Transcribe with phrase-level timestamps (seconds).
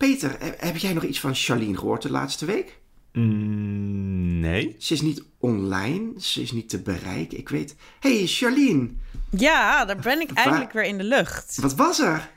[0.00, 2.78] Peter, heb jij nog iets van Charlene gehoord de laatste week?
[3.12, 4.76] Mm, nee.
[4.78, 7.38] Ze is niet online, ze is niet te bereiken.
[7.38, 7.76] Ik weet.
[8.00, 8.88] hey, Charlene.
[9.30, 11.58] Ja, daar ben ik eindelijk weer in de lucht.
[11.60, 12.30] Wat was er?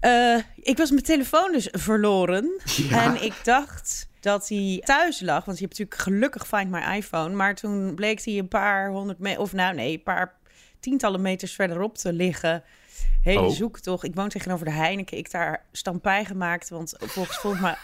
[0.00, 2.60] Uh, ik was mijn telefoon dus verloren.
[2.90, 5.44] En ik dacht dat hij thuis lag.
[5.44, 7.34] Want je hebt natuurlijk gelukkig Find My iPhone.
[7.34, 9.40] Maar toen bleek hij een paar honderd meter...
[9.40, 10.34] Of nou nee, een paar
[10.80, 12.62] tientallen meters verderop te liggen.
[13.22, 13.50] Hele oh.
[13.50, 14.04] zoektocht.
[14.04, 15.18] Ik woon tegenover de Heineken.
[15.18, 16.68] Ik daar stampij gemaakt.
[16.68, 17.76] Want volgens, volgens mij...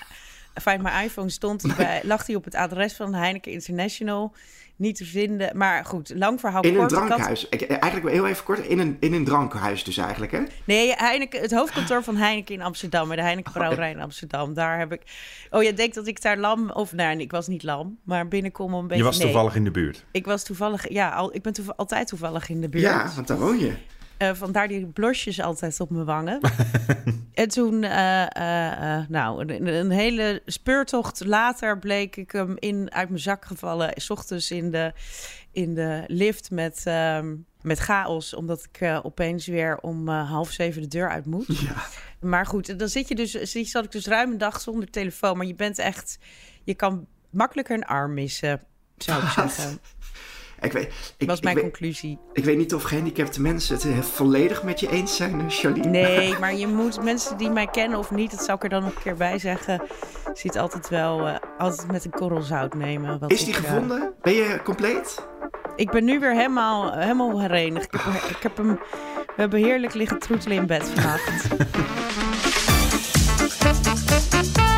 [0.55, 4.35] Find My iPhone stond bij, lag hij op het adres van Heineken International
[4.81, 5.57] niet te vinden.
[5.57, 6.93] Maar goed, lang verhaal in kort.
[6.93, 7.49] In een drankhuis.
[7.49, 8.59] Ik, eigenlijk heel even kort.
[8.59, 10.43] In een, in een drankhuis dus eigenlijk, hè?
[10.65, 13.07] Nee, Heineken, het hoofdkantoor van Heineken in Amsterdam.
[13.07, 14.55] Bij de Heineken Brouwerij in Amsterdam.
[14.55, 15.03] Daar heb ik...
[15.51, 16.71] Oh, je denkt dat ik daar lam...
[16.71, 17.99] Of nou, ik was niet lam.
[18.05, 18.97] Maar binnenkom een beetje...
[18.97, 20.05] Je was toevallig in de buurt.
[20.11, 20.89] Ik was toevallig...
[20.89, 22.85] Ja, al, ik ben altijd toevallig in de buurt.
[22.85, 23.75] Ja, want daar woon je.
[24.23, 26.41] Uh, vandaar die blosjes altijd op mijn wangen.
[27.35, 33.09] en toen, uh, uh, nou, een, een, hele speurtocht later bleek ik hem in, uit
[33.09, 33.93] mijn zak gevallen.
[33.97, 34.93] S ochtends in de,
[35.53, 38.35] in de lift met, ehm, met chaos.
[38.35, 41.47] Omdat ik opeens weer om half zeven de deur uit moet.
[41.47, 41.87] Ja.
[42.21, 43.33] Maar goed, dan zit je dus,
[43.71, 45.37] zat ik dus ruim een dag zonder telefoon.
[45.37, 46.19] Maar je bent echt,
[46.65, 48.61] je kan makkelijker een arm missen,
[48.97, 49.81] zou ik zeggen.
[50.61, 52.19] Ik weet, ik, was mijn ik conclusie.
[52.33, 55.89] ik weet niet of gehandicapte mensen het volledig met je eens zijn, eh, Charlene.
[55.89, 58.83] Nee, maar je moet mensen die mij kennen of niet, dat zou ik er dan
[58.83, 59.83] nog een keer bij zeggen,
[60.33, 63.19] ziet altijd wel uh, altijd met een korrel zout nemen.
[63.19, 64.13] Wat Is die eh, gevonden?
[64.23, 65.27] ben je compleet?
[65.77, 67.95] Ik ben nu weer helemaal, helemaal herenigd.
[67.95, 68.75] Ik heb, ik heb hem,
[69.27, 71.49] we hebben heerlijk liggen troetelen in bed vannacht.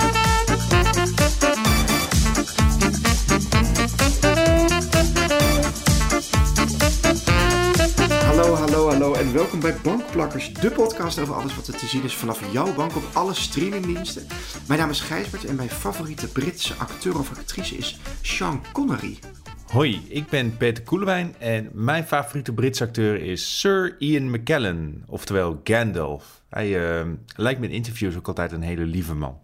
[9.63, 13.03] bij Bankplakkers, de podcast over alles wat er te zien is vanaf jouw bank op
[13.13, 14.27] alle streamingdiensten.
[14.69, 19.19] Mijn naam is Gijsbert en mijn favoriete Britse acteur of actrice is Sean Connery.
[19.67, 25.61] Hoi, ik ben Peter Koelewijn en mijn favoriete Britse acteur is Sir Ian McKellen, oftewel
[25.65, 26.43] Gandalf.
[26.49, 29.39] Hij uh, lijkt me in interviews ook altijd een hele lieve man.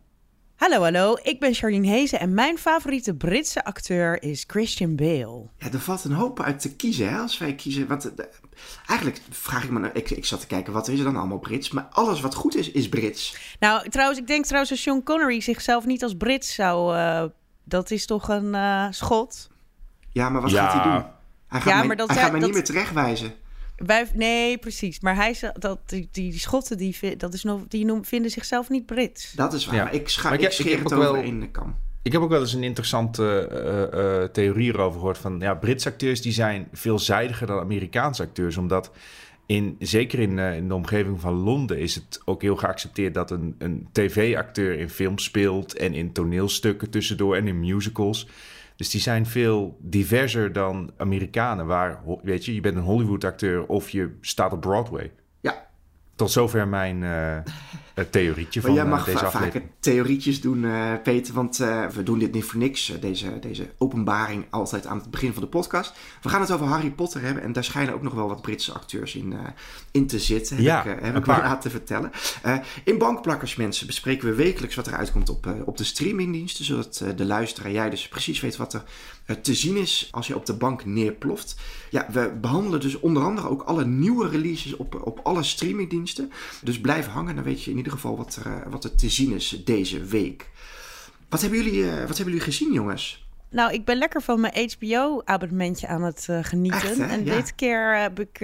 [0.59, 1.17] Hallo, hallo.
[1.23, 5.49] Ik ben Charlene Hezen en mijn favoriete Britse acteur is Christian Bale.
[5.57, 7.87] Ja, er valt een hoop uit te kiezen hè, als wij kiezen.
[7.87, 8.13] Want
[8.87, 11.39] eigenlijk vraag ik me, nou, ik, ik zat te kijken, wat is er dan allemaal
[11.39, 11.71] Brits?
[11.71, 13.37] Maar alles wat goed is, is Brits.
[13.61, 16.97] Nou, trouwens, ik denk trouwens dat Sean Connery zichzelf niet als Brits zou...
[16.97, 17.25] Uh,
[17.65, 19.51] dat is toch een uh, schot?
[20.11, 21.05] Ja, maar wat gaat hij doen?
[21.49, 23.35] Hij gaat ja, mij, maar dat, hij gaat mij niet meer terechtwijzen.
[23.79, 25.01] Wij, nee, precies.
[25.01, 28.87] Maar hij dat, die, die Schotten die, dat is nog, die noem, vinden zichzelf niet
[28.87, 29.33] Brits.
[29.33, 29.77] Dat is waar.
[29.77, 31.77] Maar ik, scha, maar ik, ik scheer het over in de kam.
[32.03, 33.49] Ik heb ook wel eens een interessante
[33.93, 35.19] uh, uh, theorie erover gehoord.
[35.19, 38.57] Van ja, Britse acteurs die zijn veelzijdiger dan Amerikaanse acteurs.
[38.57, 38.91] Omdat
[39.47, 43.31] in, zeker in, uh, in, de omgeving van Londen is het ook heel geaccepteerd dat
[43.31, 48.29] een, een tv-acteur in films speelt en in toneelstukken tussendoor en in musicals.
[48.79, 53.91] Dus die zijn veel diverser dan Amerikanen, waar, weet je, je bent een Hollywood-acteur of
[53.91, 55.13] je staat op Broadway.
[55.41, 55.67] Ja.
[56.15, 57.37] Tot zover mijn uh,
[58.11, 61.57] theorietje van jij mag deze va vaker theorietjes doen, uh, Peter, want
[61.95, 62.93] we doen dit niet voor niks.
[63.01, 65.93] deze, deze openbaring altijd aan het begin van de podcast.
[66.23, 68.73] We gaan het over Harry Potter hebben en daar schijnen ook nog wel wat Britse
[68.73, 69.35] acteurs in,
[69.91, 72.11] in te zitten, heb ja, ik, heb ik me laten vertellen.
[72.85, 77.25] in Bankplakkers, mensen, bespreken we wekelijks wat er uitkomt op, op de streamingdiensten, zodat de
[77.25, 78.83] luisteraar jij dus precies weet wat er
[79.41, 81.57] te zien is als je op de bank neerploft.
[81.91, 86.33] Ja, we behandelen dus onder andere ook alle nieuwe releases op, op alle streamingdiensten.
[86.63, 89.09] Dus blijf hangen, dan weet je in ieder geval wat er, eh, wat er te
[89.09, 90.51] zien is deze week.
[91.29, 93.27] Wat hebben jullie, uh, wat hebben jullie gezien, jongens?
[93.51, 97.09] Nou, ik ben lekker van mijn HBO-abonnementje aan het uh, genieten.
[97.09, 98.39] en dit keer heb ik,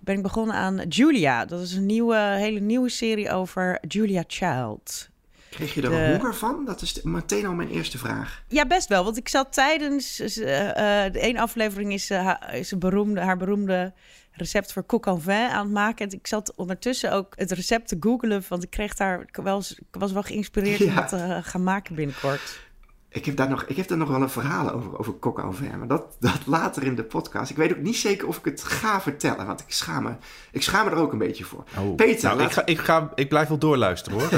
[0.00, 1.44] ben ik begonnen aan Julia.
[1.44, 5.10] Dat is een nieuwe, hele nieuwe serie over Julia Child.
[5.50, 6.64] Kreeg je er honger van?
[6.64, 8.42] Dat is meteen al mijn eerste vraag.
[8.48, 9.04] Ja, best wel.
[9.04, 10.20] Want ik zat tijdens...
[10.20, 13.92] Uh, de één aflevering is, uh, is een beroemde, haar beroemde
[14.32, 16.08] recept voor coq en vin aan het maken.
[16.08, 18.42] En ik zat ondertussen ook het recept te googelen.
[18.48, 19.20] Want ik kreeg daar...
[19.20, 22.60] Ik was, ik was wel geïnspireerd om dat te gaan maken binnenkort.
[23.08, 25.54] Ik heb daar nog, ik heb daar nog wel een verhaal over, over coq en
[25.54, 25.78] vin.
[25.78, 27.50] Maar dat, dat later in de podcast.
[27.50, 29.46] Ik weet ook niet zeker of ik het ga vertellen.
[29.46, 30.12] Want ik schaam me,
[30.52, 31.64] ik schaam me er ook een beetje voor.
[31.78, 31.94] Oh.
[31.94, 34.28] Peter, nou, ik, ga, ik, ga, ik blijf wel doorluisteren hoor.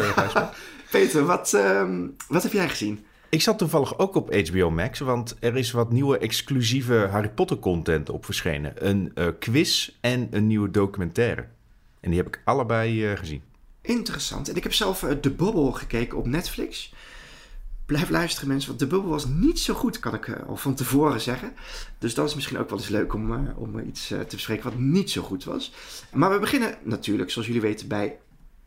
[0.91, 3.07] Peter, wat, um, wat heb jij gezien?
[3.35, 7.59] Ik zat toevallig ook op HBO Max, want er is wat nieuwe exclusieve Harry Potter
[7.59, 8.89] content op verschenen.
[8.89, 11.47] Een uh, quiz en een nieuwe documentaire.
[12.01, 13.43] En die heb ik allebei uh, gezien.
[13.81, 14.49] Interessant.
[14.49, 16.95] En ik heb zelf uh, The Bubble gekeken op Netflix.
[17.87, 21.21] Blijf luisteren mensen, want The Bubble was niet zo goed, kan ik al van tevoren
[21.21, 21.53] zeggen.
[21.99, 25.11] Dus dat is misschien ook wel eens leuk om, om iets te bespreken wat niet
[25.11, 25.73] zo goed was.
[26.13, 28.19] Maar we beginnen natuurlijk, zoals jullie weten, bij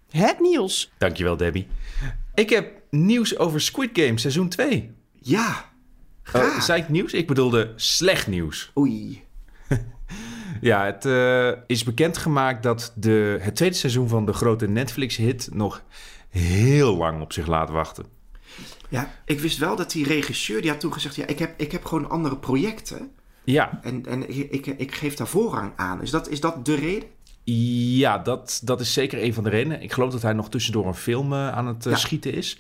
[0.10, 0.92] Het nieuws.
[0.98, 1.68] Dankjewel, Debbie.
[2.38, 4.92] Ik heb nieuws over Squid Game seizoen 2.
[5.14, 5.72] Ja.
[6.36, 7.14] Uh, zei ik nieuws?
[7.14, 8.72] Ik bedoelde slecht nieuws.
[8.78, 9.24] Oei.
[10.62, 15.84] ja, het uh, is bekendgemaakt dat de, het tweede seizoen van de grote Netflix-hit nog
[16.30, 18.06] heel lang op zich laat wachten.
[18.90, 21.16] Ja, ik wist wel dat die regisseur, die had toen gezegd...
[21.16, 23.12] ja, ik heb, ik heb gewoon andere projecten.
[23.44, 23.80] Ja.
[23.84, 26.02] En, en ik, ik, ik geef daar voorrang aan.
[26.02, 27.10] Is dat, is dat de reden?
[27.54, 29.82] Ja, dat, dat is zeker een van de redenen.
[29.82, 32.00] Ik geloof dat hij nog tussendoor een film uh, aan het uh, ja.
[32.00, 32.60] schieten is.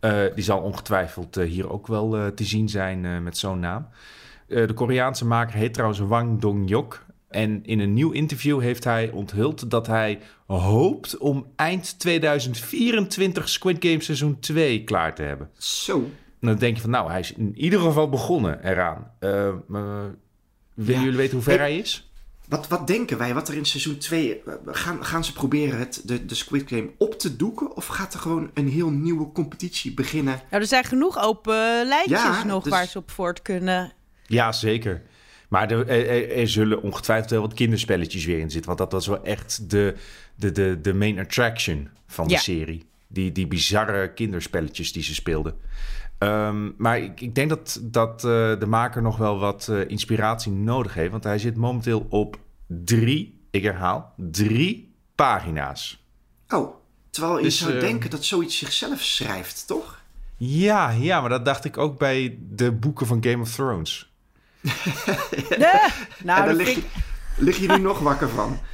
[0.00, 3.88] Uh, die zal ongetwijfeld hier ook wel te zien zijn met zo'n naam.
[4.46, 7.04] de Koreaanse maker heet trouwens Wang Dong-yok.
[7.28, 13.76] En in een nieuw interview heeft hij onthuld dat hij hoopt om eind 2024 Squid
[13.84, 15.50] Game seizoen 2 klaar te hebben.
[15.58, 15.96] Zo.
[16.40, 19.10] En dan denk je van, nou, hij is in ieder geval begonnen eraan.
[20.74, 22.05] Willen jullie weten hoe ver hij is?
[22.48, 23.34] Wat, wat denken wij?
[23.34, 24.42] Wat er in seizoen 2...
[24.66, 27.76] Gaan, gaan ze proberen het, de, de Squid Game op te doeken?
[27.76, 30.40] Of gaat er gewoon een heel nieuwe competitie beginnen?
[30.50, 33.92] Nou, er zijn genoeg open lijntjes Ja, nog dus- waar ze op voort kunnen.
[34.26, 35.02] Ja, zeker.
[35.48, 35.88] Maar er,
[36.38, 38.66] er, zullen ongetwijfeld wel wat kinderspelletjes weer in zitten.
[38.66, 39.94] Want dat was wel echt de,
[40.34, 42.38] de, de, de main attraction van de Ja.
[42.38, 42.84] serie.
[43.08, 45.54] Die, die bizarre kinderspelletjes die ze speelden.
[46.18, 50.52] Ehm, maar ik, ik denk dat, dat eh, de maker nog wel wat eh, inspiratie
[50.52, 51.10] nodig heeft.
[51.10, 56.04] Want hij zit momenteel op drie, ik herhaal, drie pagina's.
[56.48, 56.74] Oh,
[57.10, 60.00] terwijl je Dus, zou eh, denken dat zoiets zichzelf schrijft, toch?
[60.36, 64.12] Ja, ja, maar dat dacht ik ook bij de boeken van Game of Thrones.
[65.48, 65.90] Nee, en
[66.24, 66.86] nou, daar dat lig je, ik-
[67.36, 68.58] lig je nu nog wakker van.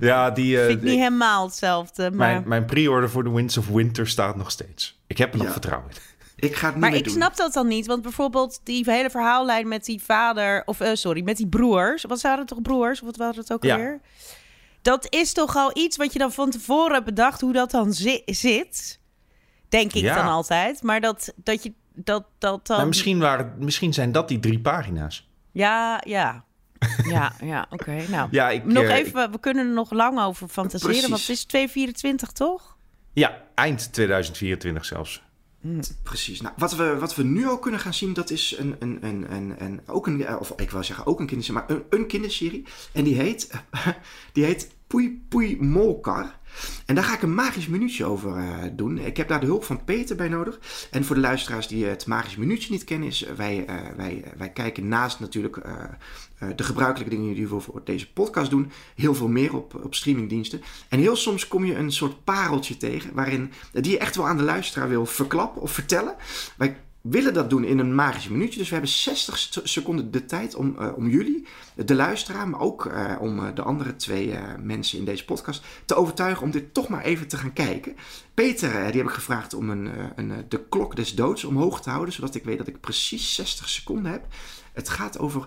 [0.00, 2.02] Ja, die, eh, vind ik niet helemaal hetzelfde.
[2.10, 5.00] Maar, mijn, mijn pre-order voor The Winds of Winter staat nog steeds.
[5.06, 5.52] Ik heb er nog Ja.
[5.52, 5.96] vertrouwen in.
[6.40, 7.14] Ik ga het niet maar meer ik doen.
[7.14, 7.86] snap dat dan niet.
[7.86, 10.62] Want bijvoorbeeld die hele verhaallijn met die vader...
[10.66, 12.02] Of eh, sorry, met die broers.
[12.04, 13.00] Wat waren het toch broers?
[13.00, 13.74] Of wat waren het ook Ja.
[13.74, 14.00] alweer?
[14.82, 17.40] Dat is toch al iets wat je dan van tevoren hebt bedacht...
[17.40, 19.00] hoe dat dan zi- zit.
[19.68, 20.14] Denk ik Ja.
[20.14, 20.82] dan altijd.
[20.82, 21.72] Maar dat, dat je...
[21.94, 22.76] Dat, dat dan...
[22.76, 25.28] Maar misschien, waren, misschien zijn dat die drie pagina's.
[25.52, 26.44] Ja, ja.
[27.08, 28.02] Ja, ja, oké.
[28.08, 30.92] Nou, Ja, ik, nog eh, even, we kunnen er nog lang over fantaseren.
[30.92, 31.08] Precies.
[31.08, 32.76] Want het is 224, toch?
[33.12, 35.22] Ja, eind 2024 zelfs.
[36.02, 36.40] Precies.
[36.40, 39.32] Nou, wat, we, wat we nu ook kunnen gaan zien, dat is een, een, een,
[39.32, 42.06] een, een ook een, eh, of ik wil zeggen ook een kinderserie, maar een, een
[42.06, 42.64] kinderserie.
[42.92, 43.50] En die heet,
[44.32, 46.38] die heet Poei Poei Molkar.
[46.86, 48.98] En daar ga ik een magisch minuutje over eh, doen.
[48.98, 50.58] Ik heb daar de hulp van Peter bij nodig.
[50.90, 54.24] En voor de luisteraars die het magisch minuutje niet kennen, is eh, wij, eh, wij,
[54.36, 55.58] wij kijken naast natuurlijk
[56.56, 60.62] de gebruikelijke dingen die we voor deze podcast doen, heel veel meer op, op streamingdiensten.
[60.88, 64.36] En heel soms kom je een soort pareltje tegen, waarin, die je echt wel aan
[64.36, 66.14] de luisteraar wil verklappen of vertellen.
[66.56, 68.58] Wij willen dat doen in een magisch minuutje.
[68.58, 72.60] Dus we hebben 60 st- seconden de tijd om, eh, om jullie, de luisteraar, maar
[72.60, 76.74] ook eh, om eh, de andere twee mensen in deze podcast te overtuigen om dit
[76.74, 77.96] toch maar even te gaan kijken.
[78.34, 82.14] Peter, die heb ik gevraagd om een, een, de klok des doods omhoog te houden,
[82.14, 84.26] zodat ik weet dat ik precies 60 seconden heb.
[84.72, 85.46] Het gaat over,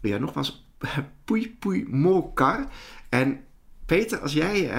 [0.00, 0.66] ja, nogmaals,
[1.24, 2.66] poei poei molkar.
[3.08, 3.40] En
[3.86, 4.70] Peter, als jij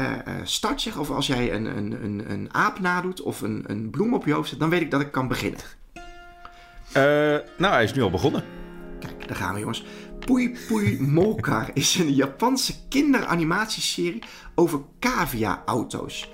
[0.43, 4.13] start zegt, of als jij een, een, een, een aap nadoet of een, een bloem
[4.13, 5.59] op je hoofd zet, dan weet ik dat ik kan beginnen.
[6.93, 7.03] Eh,
[7.57, 8.43] nou, hij is nu al begonnen.
[8.99, 9.83] Kijk, daar gaan we jongens.
[10.25, 14.23] Poei Poei Molkar is een Japanse kinderanimatieserie
[14.55, 16.29] over cavia-auto's.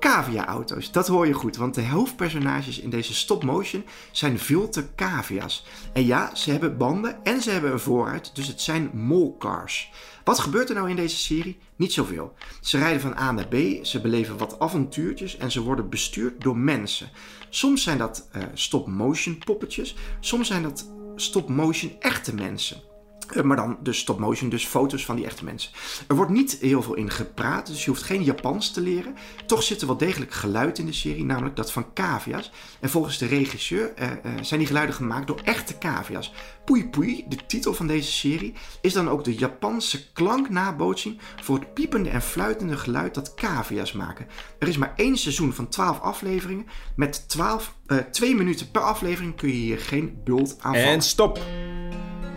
[0.00, 5.66] Cavia-auto's, dat hoor je goed, want de hoofdpersonages in deze stop-motion zijn vilte cavia's.
[5.92, 9.92] En ja, ze hebben banden en ze hebben een vooruit, dus het zijn molcars.
[10.24, 11.58] Wat gebeurt er nou in deze serie?
[11.76, 12.34] Niet zoveel.
[12.60, 16.56] Ze rijden van A naar B, ze beleven wat avontuurtjes en ze worden bestuurd door
[16.56, 17.10] mensen.
[17.50, 22.89] Soms zijn dat eh, stop-motion poppetjes, soms zijn dat stop-motion echte mensen.
[23.32, 25.72] Eh, Maar dan dus stop motion, dus foto's van die echte mensen.
[26.08, 29.14] Er wordt niet heel veel in gepraat, dus je hoeft geen Japans te leren.
[29.46, 32.50] Toch zit er wel degelijk geluid in de serie, namelijk dat van cavia's.
[32.80, 36.32] En volgens de regisseur eh, eh, zijn die geluiden gemaakt door echte cavia's.
[36.64, 41.74] Pui Pui, de titel van deze serie, is dan ook de Japanse klanknabootsing voor het
[41.74, 44.26] piepende en fluitende geluid dat cavia's maken.
[44.58, 46.66] Er is maar één seizoen van 12 afleveringen.
[46.96, 50.74] Met 12, eh 2 minuten per aflevering kun je hier geen bult aan.
[50.74, 51.40] En stop.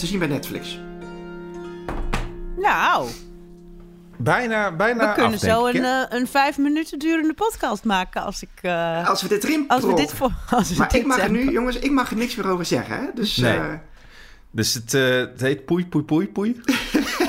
[0.03, 0.79] Te zien bij Netflix.
[2.57, 3.09] Nou,
[4.17, 8.41] Bijna, bijna we kunnen af, zo een, eh, een vijf minuten durende podcast maken als
[8.41, 8.49] ik...
[8.61, 10.31] eh, Als we dit erin als we dit voor...
[10.49, 12.65] Als we Maar dit ik mag er nu, jongens, ik mag er niks meer over
[12.65, 12.95] zeggen.
[12.97, 13.05] Hè?
[13.13, 13.57] Dus Nee.
[13.57, 13.73] eh,
[14.51, 16.61] Dus het, eh, het heet poei, poei, poei, poei.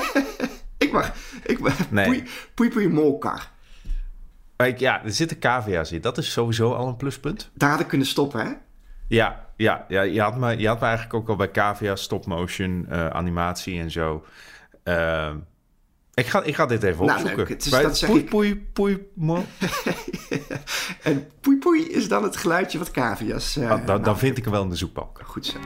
[0.77, 1.13] ik mag.
[1.45, 2.05] Ik mag Nee.
[2.05, 3.51] poei, poei, poei, molkar.
[4.77, 6.01] Ja, er zitten cavia's in.
[6.01, 7.49] Dat is sowieso al een pluspunt.
[7.53, 8.51] Daar had ik kunnen stoppen, hè?
[9.07, 12.85] Ja, ja, ja je, had me, je had me eigenlijk ook al bij cavia, stop-motion,
[12.89, 14.25] eh, animatie en zo.
[14.83, 15.37] Ehm,
[16.13, 17.37] Ik ga, ik ga dit even Nou, opzoeken.
[17.37, 17.47] leuk.
[17.49, 18.29] Het is- Bij dat zeg poei, ik.
[18.29, 19.45] poei, poei, mo-
[21.03, 23.55] En poei poei is dan het geluidje wat cavia's...
[23.57, 25.19] eh, Ah, dan, dan vind ik hem wel in de zoekbalk.
[25.23, 25.57] Goed zo.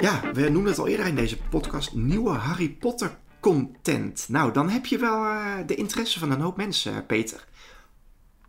[0.00, 1.94] Ja, we noemden het al eerder in deze podcast.
[1.94, 4.24] Nieuwe Harry Potter content.
[4.28, 7.44] Nou, dan heb je wel eh, de interesse van een hoop mensen, eh, Peter.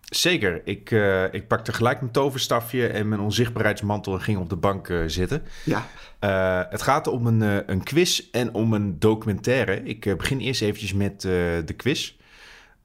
[0.09, 0.61] Zeker.
[0.65, 4.89] Ik, eh, ik pakte gelijk mijn toverstafje en mijn onzichtbaarheidsmantel en ging op de bank
[4.89, 5.43] eh, zitten.
[5.65, 5.87] Ja,
[6.19, 9.83] Eh, het gaat om een, een quiz en om een documentaire.
[9.83, 12.13] Ik begin eerst eventjes met de quiz.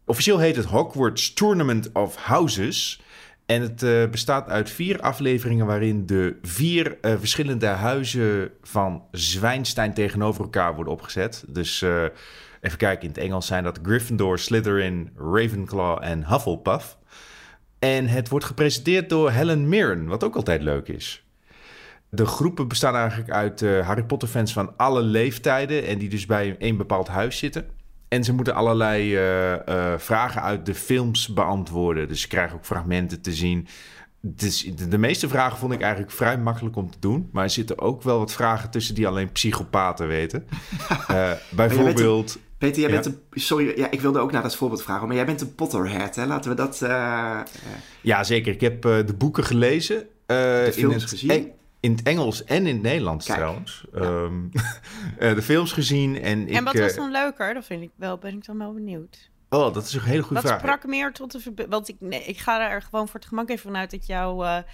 [0.04, 3.02] Officieel heet het Hogwarts Tournament of Houses.
[3.46, 10.74] En het bestaat uit vier afleveringen waarin de vier verschillende huizen van Zwijnstein tegenover elkaar
[10.74, 11.44] worden opgezet.
[11.48, 11.80] Dus
[12.60, 16.96] even kijken, in het Engels zijn dat Gryffindor, Slytherin, Ravenclaw en Hufflepuff.
[17.84, 21.24] En het wordt gepresenteerd door Helen Mirren, wat ook altijd leuk is.
[22.08, 26.26] De groepen bestaan eigenlijk uit eh, Harry Potter fans van alle leeftijden en die dus
[26.26, 27.66] bij een bepaald huis zitten.
[28.08, 32.08] En ze moeten allerlei eh, eh, vragen uit de films beantwoorden.
[32.08, 33.66] Dus ze krijgen ook fragmenten te zien.
[34.20, 37.28] Dus de, de meeste vragen vond ik eigenlijk vrij makkelijk om te doen.
[37.32, 40.46] Maar er zitten ook wel wat vragen tussen die alleen psychopaten weten.
[41.50, 42.38] Bijvoorbeeld...
[42.64, 43.00] Peter, jij Ja.
[43.00, 43.40] bent een...
[43.40, 45.06] Sorry, ja, ik wilde ook naar dat voorbeeld vragen.
[45.06, 46.26] Maar jij bent een Potterhead, hè?
[46.26, 46.82] Laten we dat...
[46.82, 46.90] eh,
[47.40, 47.46] eh,
[48.00, 48.52] Ja, zeker.
[48.52, 50.06] Ik heb eh, de boeken gelezen.
[50.26, 51.30] eh, in, films het, gezien?
[51.30, 53.38] Eng- in het Engels en in het Nederlands Kijk.
[53.38, 53.84] trouwens.
[53.94, 54.34] Ehm,
[55.18, 56.54] eh, de films gezien en ik...
[56.54, 57.54] en wat was dan leuker?
[57.54, 59.30] Dat vind ik wel, ben ik dan wel benieuwd.
[59.48, 60.60] Oh, dat is een hele goede Wat vraag.
[60.60, 63.62] sprak meer tot de Want ik, nee, ik ga er gewoon voor het gemak even
[63.62, 64.64] vanuit dat jouw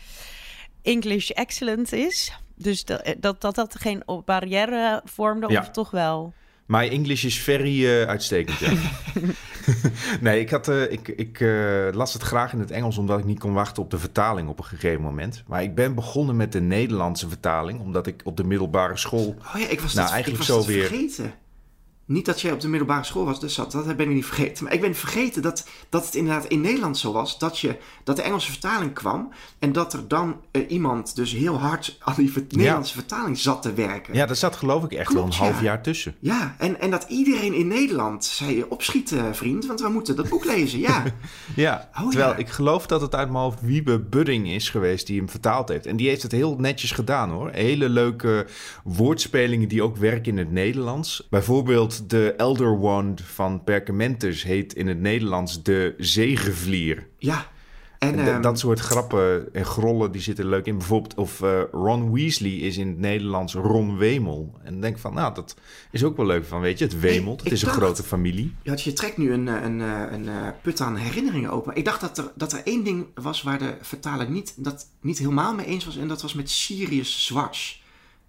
[0.82, 2.32] English excellent is.
[2.56, 5.60] Dus dat dat, dat, dat geen barrière vormde, Ja.
[5.60, 6.32] of toch wel?
[6.70, 8.72] My English is very eh, uitstekend, ja.
[10.20, 13.24] nee, ik, had, eh, ik, ik eh, las het graag in het Engels omdat ik
[13.24, 15.42] niet kon wachten op de vertaling op een gegeven moment.
[15.46, 19.36] Maar ik ben begonnen met de Nederlandse vertaling, omdat ik op de middelbare school...
[19.54, 20.86] Oh ja, ik was Nou, dat, eigenlijk ik was zo weer.
[20.86, 21.34] vergeten.
[22.10, 24.64] Niet dat jij op de middelbare school was, dus dat, dat ben ik niet vergeten.
[24.64, 27.38] Maar ik ben vergeten dat, dat het inderdaad in Nederland zo was.
[27.38, 29.28] Dat, je, dat de Engelse vertaling kwam.
[29.58, 33.62] En dat er dan eh, iemand dus heel hard aan die ver- Nederlandse vertaling zat
[33.62, 34.14] te werken.
[34.14, 35.62] Ja, daar zat geloof ik echt wel een half ja.
[35.62, 36.14] jaar tussen.
[36.20, 40.44] Ja, en, en dat iedereen in Nederland zei: opschieten, vriend, want we moeten dat boek
[40.44, 40.78] lezen.
[40.78, 41.04] Ja,
[41.56, 42.36] Ja, Oh, terwijl ja.
[42.36, 45.86] ik geloof dat het uit mijn hoofd Wiebe Budding is geweest die hem vertaald heeft.
[45.86, 47.50] En die heeft het heel netjes gedaan hoor.
[47.50, 48.46] Hele leuke
[48.84, 51.26] woordspelingen die ook werken in het Nederlands.
[51.30, 57.06] Bijvoorbeeld de Elder Wand van Perkamentus heet in het Nederlands de zegevlier.
[57.18, 57.46] ja.
[57.98, 60.76] En, ehm, dat soort grappen en grollen die zitten leuk in.
[60.78, 64.54] Bijvoorbeeld of eh, Ron Weasley is in het Nederlands Ron Wemel.
[64.62, 65.56] En denk van, nou, dat
[65.90, 67.38] is ook wel leuk van, weet je, het wemelt.
[67.38, 68.54] Ik- Het is een grote familie.
[68.62, 70.28] Ja, je trekt nu een, eh, een, eh, een,
[70.62, 71.74] put aan herinneringen open.
[71.76, 75.18] Ik dacht dat er, dat er één ding was waar de vertaler niet, dat niet
[75.18, 75.96] helemaal mee eens was.
[75.96, 77.82] En dat was met Sirius Zwarts.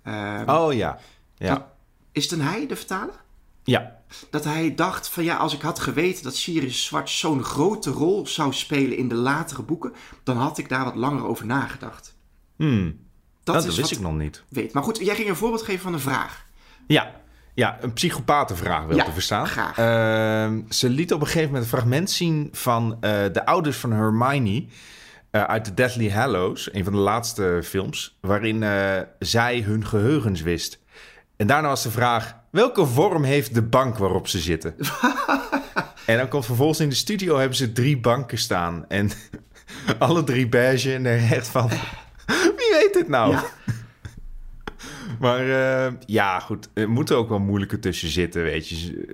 [0.04, 1.00] Ehm, Oh ja,
[1.38, 1.64] ja, Dat-
[2.12, 3.16] Is het een hij, de vertaler?
[3.64, 4.00] Ja.
[4.30, 8.28] Dat hij dacht van ja, als ik had geweten dat Sirius Zwarts zo'n grote rol
[8.28, 12.16] zou spelen in de latere boeken, dan had ik daar wat langer over nagedacht.
[12.56, 13.00] Hmm.
[13.44, 14.44] Dat dat wist ik nog niet.
[14.50, 14.74] weet.
[14.74, 16.46] Maar goed, jij ging een voorbeeld geven van een vraag.
[16.88, 17.12] Ja,
[17.54, 19.48] ja een psychopatenvraag wil Ja, te verstaan.
[19.48, 19.78] graag.
[19.78, 23.92] Ehm, ze liet op een gegeven moment een fragment zien van eh, de ouders van
[23.92, 24.66] Hermione
[25.32, 30.42] eh, uit de Deathly Hallows, een van de laatste films, waarin eh, zij hun geheugens
[30.42, 30.80] wist.
[31.42, 34.76] En daarna was de vraag: welke vorm heeft de bank waarop ze zitten?
[36.06, 39.10] en dan komt vervolgens in de studio hebben ze drie banken staan en
[40.00, 41.70] alle drie beige en er echt van.
[42.58, 43.32] Wie weet het nou?
[43.32, 43.44] Ja.
[45.20, 46.70] Maar eh, ja, goed.
[46.74, 49.08] Er moeten ook wel moeilijke tussen zitten, weet je.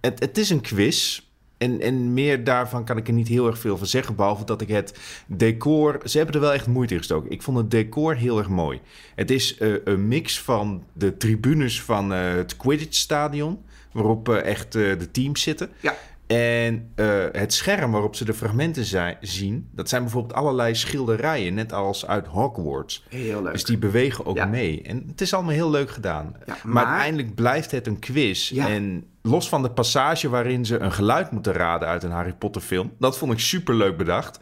[0.00, 1.20] Het, het is een quiz.
[1.62, 4.14] En, en meer daarvan kan ik er niet heel erg veel van zeggen.
[4.14, 6.00] Behalve dat ik het decor...
[6.04, 7.30] Ze hebben er wel echt moeite in gestoken.
[7.30, 8.80] Ik vond het decor heel erg mooi.
[9.14, 13.58] Het is eh, een mix van de tribunes van eh, het Quidditch-stadion...
[13.92, 15.70] waarop eh, echt de teams zitten.
[15.80, 15.96] Ja.
[16.26, 16.92] En
[17.32, 19.68] het scherm waarop ze de fragmenten zijn, zien...
[19.70, 21.54] dat zijn bijvoorbeeld allerlei schilderijen...
[21.54, 23.04] net als uit Hogwarts.
[23.08, 23.52] Heel leuk.
[23.52, 24.46] Dus die bewegen ook Ja.
[24.46, 24.82] mee.
[24.82, 26.36] En het is allemaal heel leuk gedaan.
[26.46, 26.72] Ja, maar...
[26.72, 28.48] maar- uiteindelijk blijft het een quiz.
[28.50, 28.68] Ja.
[28.68, 32.62] En los van de passage waarin ze een geluid moeten raden uit een Harry Potter
[32.62, 32.92] film...
[32.98, 34.40] dat vond ik super leuk bedacht.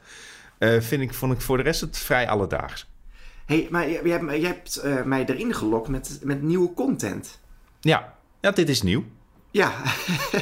[0.58, 2.90] eh, vind ik, vond ik voor de rest het vrij alledaags.
[3.46, 7.40] hey, maar jij, jij hebt- jij hebt eh, mij erin gelokt met, met nieuwe content.
[7.80, 9.04] Ja, ja dit is nieuw.
[9.52, 9.72] Ja,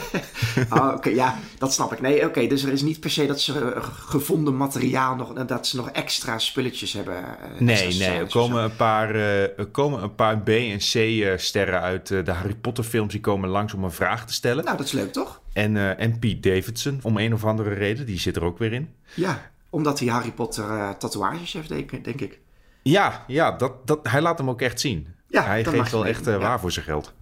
[0.74, 2.00] oh, oké, ja, dat snap ik.
[2.00, 5.66] Nee, oké, dus er is niet per se dat ze eh, gevonden materiaal nog, dat
[5.66, 7.16] ze nog extra spulletjes hebben.
[7.16, 11.80] eh, Nee, nee, er komen een paar, eh, er komen een paar B- en C-sterren
[11.80, 13.12] uit eh, de Harry Potter films...
[13.12, 14.64] die komen langs om een vraag te stellen.
[14.64, 15.40] Nou, dat is leuk, toch?
[15.52, 18.72] En, eh, en Pete Davidson, om een of andere reden, die zit er ook weer
[18.72, 18.94] in.
[19.14, 22.38] Ja, omdat hij Harry Potter eh, tatoeages heeft, denk, denk ik.
[22.82, 25.06] Ja, ja dat, dat, hij laat hem ook echt zien.
[25.30, 27.12] Ja, hij geeft wel echt waar voor zijn geld.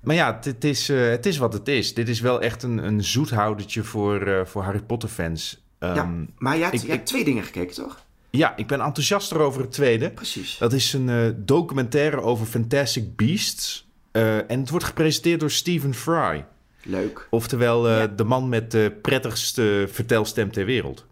[0.00, 1.94] Maar ja, het is, het is wat het is.
[1.94, 5.64] Dit is wel echt een, een zoethoudertje voor, voor Harry Potter fans.
[5.80, 8.04] ja, ehm, maar jij hebt, twee dingen gekeken, toch?
[8.30, 10.10] Ja, ik ben enthousiaster over het tweede.
[10.10, 10.58] Precies.
[10.58, 13.88] Dat is een documentaire over Fantastic Beasts.
[14.12, 16.44] en het wordt gepresenteerd door Stephen Fry.
[16.82, 17.26] Leuk.
[17.30, 17.82] Oftewel
[18.16, 21.06] de man met de prettigste vertelstem ter wereld.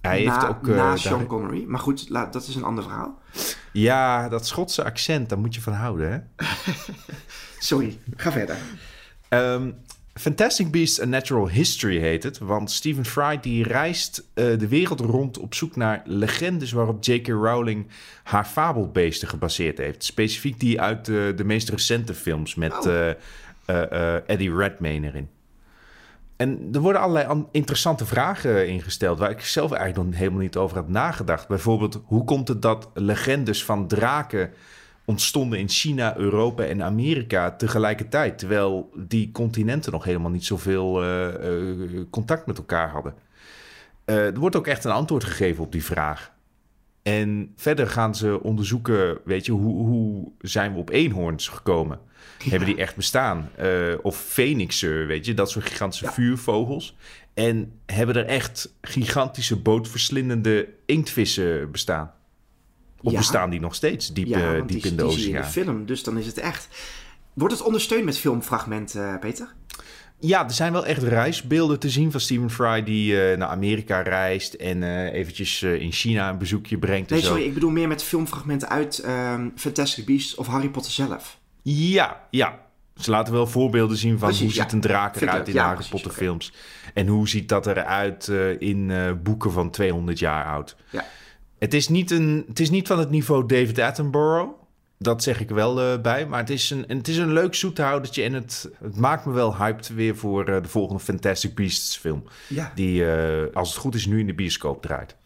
[0.00, 1.64] Hij na, heeft ook, uh, na Sean Connery.
[1.66, 3.18] Maar goed, laat, dat is een ander verhaal.
[3.72, 6.18] Ja, dat Schotse accent, daar moet je van houden, hè?
[7.58, 8.56] Sorry, ga verder.
[9.28, 9.74] Um,
[10.18, 12.38] Fantastic Beasts: A Natural History heet het.
[12.38, 17.28] Want Stephen Fry die reist uh, de wereld rond op zoek naar legendes waarop J.K.
[17.28, 17.86] Rowling
[18.22, 20.04] haar fabelbeesten gebaseerd heeft.
[20.04, 23.10] Specifiek die uit de, de meest recente films met oh.
[23.66, 25.28] uh, Eddie Redmayne erin.
[26.36, 30.76] En er worden allerlei interessante vragen ingesteld waar ik zelf eigenlijk nog helemaal niet over
[30.76, 31.48] had nagedacht.
[31.48, 34.50] Bijvoorbeeld, hoe komt het dat legendes van draken
[35.08, 42.00] ontstonden in China, Europa en Amerika tegelijkertijd, terwijl die continenten nog helemaal niet zoveel uh,
[42.10, 43.14] contact met elkaar hadden?
[44.06, 46.32] Uh, er wordt ook echt een antwoord gegeven op die vraag.
[47.02, 52.00] En verder gaan ze onderzoeken, weet je, hoe, hoe zijn we op eenhoorns gekomen?
[52.48, 53.50] Hebben die echt bestaan?
[54.02, 56.96] Of fenixen, weet je, dat soort gigantische vuurvogels.
[57.34, 62.12] En hebben er echt gigantische bootverslindende inktvissen bestaan?
[63.02, 65.34] Of bestaan die nog steeds diep, ja, diep die, in de oceaan?
[65.34, 66.68] in de film, dus dan is het echt.
[67.32, 69.54] Wordt het ondersteund met filmfragmenten, uh, Peter?
[70.20, 74.00] Ja, er zijn wel echt reisbeelden te zien van Stephen Fry die uh, naar Amerika
[74.00, 77.10] reist en uh, eventjes uh, in China een bezoekje brengt.
[77.10, 81.38] Nee, sorry, ik bedoel meer met filmfragmenten uit um, Fantastic Beasts of Harry Potter zelf.
[81.62, 82.66] Ja, ja.
[82.96, 86.10] Ze laten wel voorbeelden zien van hoe ziet een draak eruit in ja, Harry Potter
[86.10, 86.52] films.
[86.94, 88.28] En hoe ziet dat eruit
[88.58, 90.76] in boeken van 200 jaar oud.
[90.90, 91.04] Ja.
[91.58, 94.50] Het is, niet een, het is niet van het niveau David Attenborough.
[94.98, 96.26] Dat zeg ik wel uh, bij.
[96.26, 98.22] Maar het is een, het is een leuk zoethoudertje.
[98.22, 102.24] En het, het maakt me wel hyped weer voor uh, de volgende Fantastic Beasts film.
[102.48, 102.72] Ja.
[102.74, 105.16] Die, uh, als het goed is, nu in de bioscoop draait.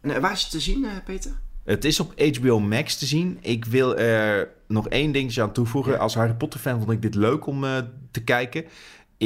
[0.00, 1.32] En waar is het te zien, Peter?
[1.64, 3.38] Het is op HBO Max te zien.
[3.40, 5.98] Ik wil er nog één dingetje aan toevoegen.
[5.98, 7.64] Als Harry Potter fan vond ik dit leuk om
[8.10, 8.64] te kijken.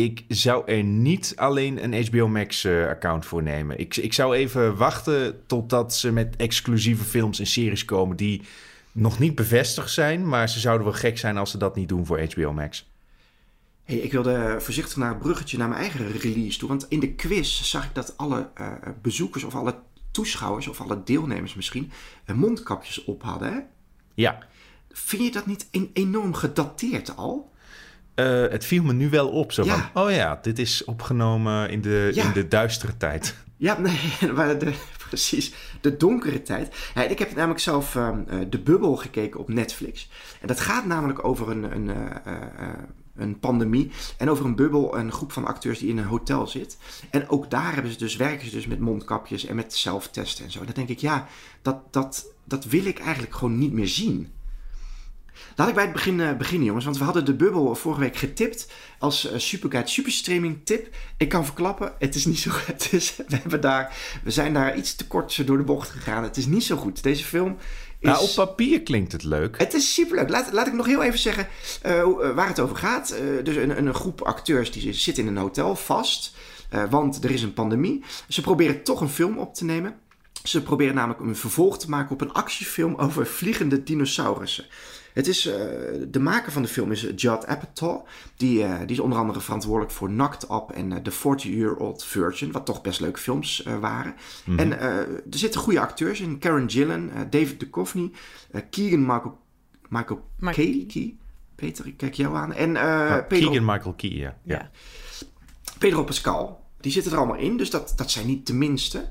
[0.05, 3.79] Ik zou er niet alleen een HBO Max account voor nemen.
[3.79, 8.43] Ik, ik zou even wachten totdat ze met exclusieve films en series komen die
[8.93, 12.07] nog niet bevestigd zijn, maar ze zouden wel gek zijn als ze dat niet doen
[12.07, 12.91] voor HBO Max.
[13.85, 16.69] Hey, ik wilde voorzichtig naar het bruggetje naar mijn eigen release toe.
[16.69, 19.79] Want in de quiz zag ik dat alle uh, bezoekers of alle
[20.11, 21.91] toeschouwers of alle deelnemers misschien
[22.27, 23.53] uh, mondkapjes op hadden.
[23.53, 23.59] Hè?
[24.15, 24.39] Ja.
[24.91, 27.53] Vind je dat niet enorm gedateerd al?
[28.19, 29.53] Uh, het viel me nu wel op.
[29.53, 29.91] Zo ja.
[29.93, 32.25] van, oh ja, dit is opgenomen in de, ja.
[32.25, 33.35] in de duistere tijd.
[33.57, 33.99] Ja, nee,
[34.35, 34.73] maar de,
[35.09, 35.53] precies.
[35.81, 36.77] De donkere tijd.
[36.95, 38.11] Ja, ik heb namelijk zelf uh,
[38.49, 40.11] De Bubbel gekeken op Netflix.
[40.41, 41.95] En dat gaat namelijk over een, een, uh,
[42.27, 42.69] uh,
[43.17, 43.91] een pandemie.
[44.17, 46.79] En over een bubbel, een groep van acteurs die in een hotel zit.
[47.11, 50.51] En ook daar hebben ze dus, werken ze dus met mondkapjes en met zelftesten en
[50.51, 50.59] zo.
[50.59, 51.27] En dan denk ik, ja,
[51.63, 54.33] dat, dat, dat wil ik eigenlijk gewoon niet meer zien.
[55.57, 56.85] Laat ik bij het begin uh, beginnen, jongens.
[56.85, 60.95] Want we hadden de bubbel vorige week getipt als uh, Superguide Superstreaming tip.
[61.17, 62.51] Ik kan verklappen, het is niet zo
[62.91, 66.23] is, we, hebben daar, we zijn daar iets te kort door de bocht gegaan.
[66.23, 67.03] Het is niet zo goed.
[67.03, 67.57] Deze film
[67.99, 68.09] is...
[68.09, 69.59] Nou, op papier klinkt het leuk.
[69.59, 70.29] Het is superleuk.
[70.29, 71.49] Laat, laat ik nog heel even zeggen
[71.87, 73.15] uh, waar het over gaat.
[73.43, 76.35] dus een, een groep acteurs die zit in een hotel vast.
[76.91, 78.05] want er is een pandemie.
[78.29, 79.95] Ze proberen toch een film op te nemen.
[80.43, 84.67] Ze proberen namelijk een vervolg te maken op een actiefilm over vliegende dinosaurussen.
[85.13, 85.55] Het is, uh,
[86.09, 88.07] de maker van de film is Judd Apatow.
[88.37, 92.53] Die, uh, die is onder andere verantwoordelijk voor Knocked Up en uh, The 40-Year-Old Virgin.
[92.53, 94.15] Wat toch best leuke films waren.
[94.45, 94.73] Mm -hmm.
[94.73, 96.39] En er zitten goede acteurs in.
[96.39, 98.11] Karen Gillan, David Duchovny,
[98.71, 99.39] Keegan Michael,
[99.89, 100.85] Michael Key.
[100.89, 101.17] Key.
[101.55, 102.53] Peter, ik kijk jou aan.
[102.53, 104.37] En ja, Pedro, Keegan Michael Key, ja.
[104.45, 104.71] ja.
[105.79, 106.67] Pedro Pascal.
[106.81, 107.57] Die zitten er allemaal in.
[107.57, 109.11] Dus dat, dat zijn niet de minste.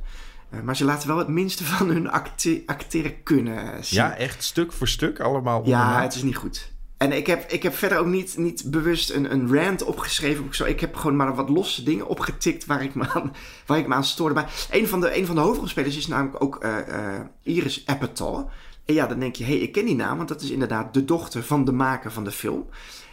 [0.53, 3.99] Uh, maar ze laten wel het minste van hun acte acteren kunnen zien.
[3.99, 5.67] Ja, echt stuk voor stuk allemaal.
[5.67, 6.75] Ja, het is niet goed.
[6.97, 10.45] En ik heb, ik heb verder ook niet, niet bewust een, een rant opgeschreven.
[10.45, 10.65] Ik, zo.
[10.65, 13.33] ik heb gewoon maar wat losse dingen opgetikt waar ik me aan,
[13.65, 14.35] waar ik me aan stoorde.
[14.35, 18.49] Maar een van de, een van de hoofdrolspelers is namelijk ook uh, uh, Iris Apatow.
[18.85, 20.17] En ja, dan denk je, hé, hey, ik ken die naam.
[20.17, 22.65] Want dat is inderdaad de dochter van de maker van de film.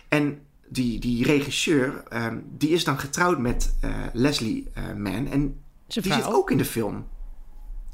[0.09, 3.75] En die, die regisseur, um, die is dan getrouwd met
[4.13, 5.27] Leslie Mann.
[5.27, 7.07] En die zit ook in de film.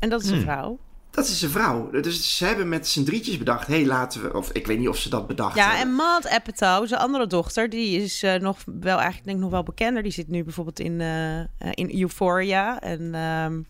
[0.01, 0.43] En dat is een hmm.
[0.43, 0.79] vrouw?
[1.11, 1.91] Dat is een vrouw.
[1.91, 3.67] Dus ze hebben met z'n drietjes bedacht...
[3.67, 4.37] hé, hey, laten we...
[4.37, 7.71] of ik weet niet of ze dat bedacht Ja, en Maud Apatow, zijn andere dochter...
[7.71, 10.03] die is uh, nog wel eigenlijk denk ik nog wel bekender.
[10.03, 12.81] Die zit nu bijvoorbeeld in, uh, in Euphoria.
[12.81, 13.67] En um,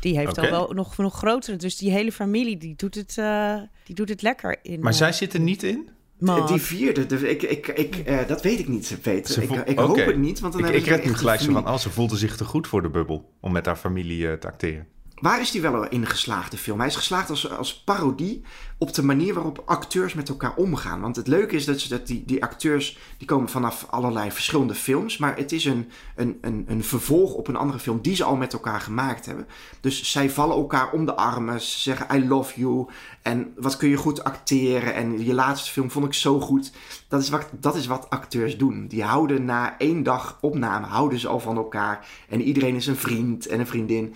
[0.00, 0.44] die heeft okay.
[0.44, 1.56] al wel nog, nog grotere.
[1.56, 4.80] Dus die hele familie, die doet het, uh, die doet het lekker in...
[4.80, 5.88] Maar zij zit er niet in?
[6.18, 6.46] Man.
[6.46, 9.34] Die vierde, de, ik, ik, ik, uh, dat weet ik niet, Peter.
[9.34, 11.52] Ze Ik, voel- ik hoop het niet, want dan Ik, ik red nu gelijk zo
[11.52, 14.32] van, oh, ze voelde zich te goed voor de bubbel om met haar familie eh,
[14.32, 14.86] te acteren.
[15.20, 16.78] Waar is die wel in geslaagd, de film?
[16.78, 18.42] Hij is geslaagd als, als parodie
[18.78, 21.00] op de manier waarop acteurs met elkaar omgaan.
[21.00, 25.18] Want het leuke is dat die, die acteurs, die komen vanaf allerlei verschillende films.
[25.18, 28.36] Maar het is een, een, een, een vervolg op een andere film die ze al
[28.36, 29.46] met elkaar gemaakt hebben.
[29.80, 32.86] Dus zij vallen elkaar om de armen, ze zeggen I love you.
[33.22, 34.94] En wat kun je goed acteren.
[34.94, 36.72] En je laatste film vond ik zo goed.
[37.08, 38.86] Dat is wat, dat is wat acteurs doen.
[38.86, 42.06] Die houden na één dag opname, houden ze al van elkaar.
[42.28, 44.14] En iedereen is een vriend en een vriendin.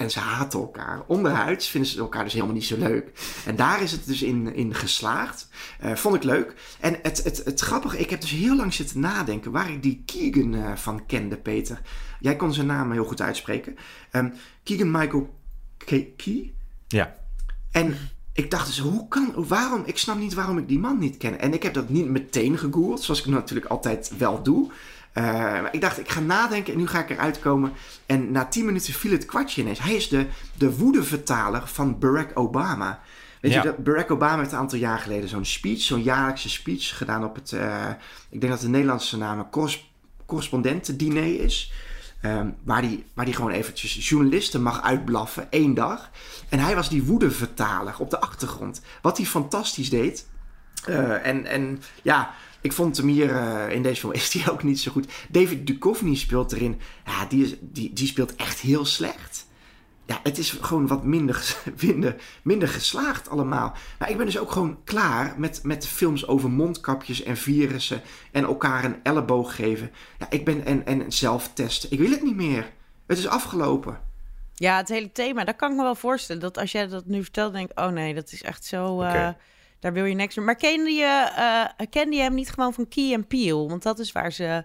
[0.00, 1.02] En ze haten elkaar.
[1.06, 3.10] Onderhuids vinden ze elkaar dus helemaal niet zo leuk.
[3.46, 5.48] En daar is het dus in, in geslaagd.
[5.80, 6.54] Eh, vond ik leuk.
[6.80, 10.02] En het, het, het grappige, ik heb dus heel lang zitten nadenken waar ik die
[10.06, 11.80] Keegan eh, van kende, Peter.
[12.20, 13.76] Jij kon zijn naam heel goed uitspreken.
[14.10, 14.28] Ehm,
[14.62, 15.34] Keegan Michael
[15.76, 16.52] Ke- Key.
[16.88, 17.16] Ja,
[17.70, 17.96] En
[18.32, 21.40] ik dacht dus, hoe kan, waarom, ik snap niet waarom ik die man niet ken.
[21.40, 24.70] En ik heb dat niet meteen gegoogeld, zoals ik natuurlijk altijd wel doe.
[25.12, 27.72] Eh, ik dacht, ik ga nadenken en nu ga ik eruit komen.
[28.06, 29.78] En na tien minuten viel het kwartje ineens.
[29.78, 33.00] Hij is de, de woedevertaler van Barack Obama.
[33.40, 33.62] Weet Ja.
[33.62, 37.24] je, dat Barack Obama heeft een aantal jaar geleden zo'n speech, zo'n jaarlijkse speech gedaan
[37.24, 37.88] op het, eh,
[38.30, 39.92] ik denk dat de Nederlandse naam een corres-
[40.26, 41.72] correspondentendiner is.
[42.20, 46.10] Ehm, waar hij waar die gewoon eventjes journalisten mag uitblaffen, één dag.
[46.48, 48.80] En hij was die woedevertaler op de achtergrond.
[49.02, 50.26] Wat hij fantastisch deed.
[50.84, 54.62] Eh, en, en ja, ik vond hem hier eh, in deze film is hij ook
[54.62, 55.12] niet zo goed.
[55.28, 56.80] David Duchovny speelt erin.
[57.04, 59.48] Ja, die, is, die, die speelt echt heel slecht.
[60.06, 63.72] Ja, het is gewoon wat minder, minder, minder geslaagd allemaal.
[63.98, 68.02] Maar ik ben dus ook gewoon klaar met, met films over mondkapjes en virussen.
[68.32, 69.90] En elkaar een elleboog geven.
[70.18, 71.92] Ja, ik ben en, en zelftesten.
[71.92, 72.72] Ik wil het niet meer.
[73.06, 74.00] Het is afgelopen.
[74.54, 76.42] Ja, het hele thema, dat kan ik me wel voorstellen.
[76.42, 79.00] Dat als jij dat nu vertelt, denk ik, oh nee, dat is echt zo...
[79.00, 79.28] eh.
[79.80, 80.44] Daar wil je niks meer.
[80.44, 83.68] Maar kende je, eh, kende je hem niet gewoon van Key and Peele?
[83.68, 84.64] Want dat is waar ze...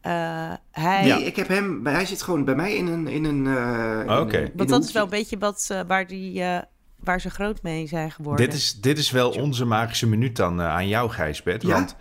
[0.00, 1.04] eh, hij...
[1.04, 1.86] Nee, ik heb hem.
[1.86, 3.06] Hij zit gewoon bij mij in een.
[3.08, 4.38] In een eh, in Oké.
[4.40, 6.58] Want een dat is wel een beetje wat, waar, die, eh,
[7.00, 8.46] waar ze groot mee zijn geworden.
[8.46, 11.62] dit is, dit is wel onze magische minuut dan aan jou, Gijsbert.
[11.62, 11.68] Ja?
[11.68, 11.96] Want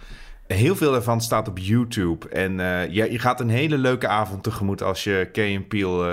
[0.47, 2.29] heel veel daarvan staat op YouTube.
[2.29, 6.09] En eh, ja, je gaat een hele leuke avond tegemoet als je en Peel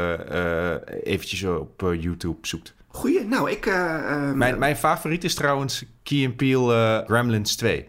[1.03, 2.75] eventjes op YouTube zoekt.
[2.93, 3.25] Goeie.
[3.25, 3.67] Nou, ik.
[3.67, 3.97] eh,
[4.29, 7.89] eh, Mijn, mijn favoriet is trouwens Key and Peel eh, Gremlins 2.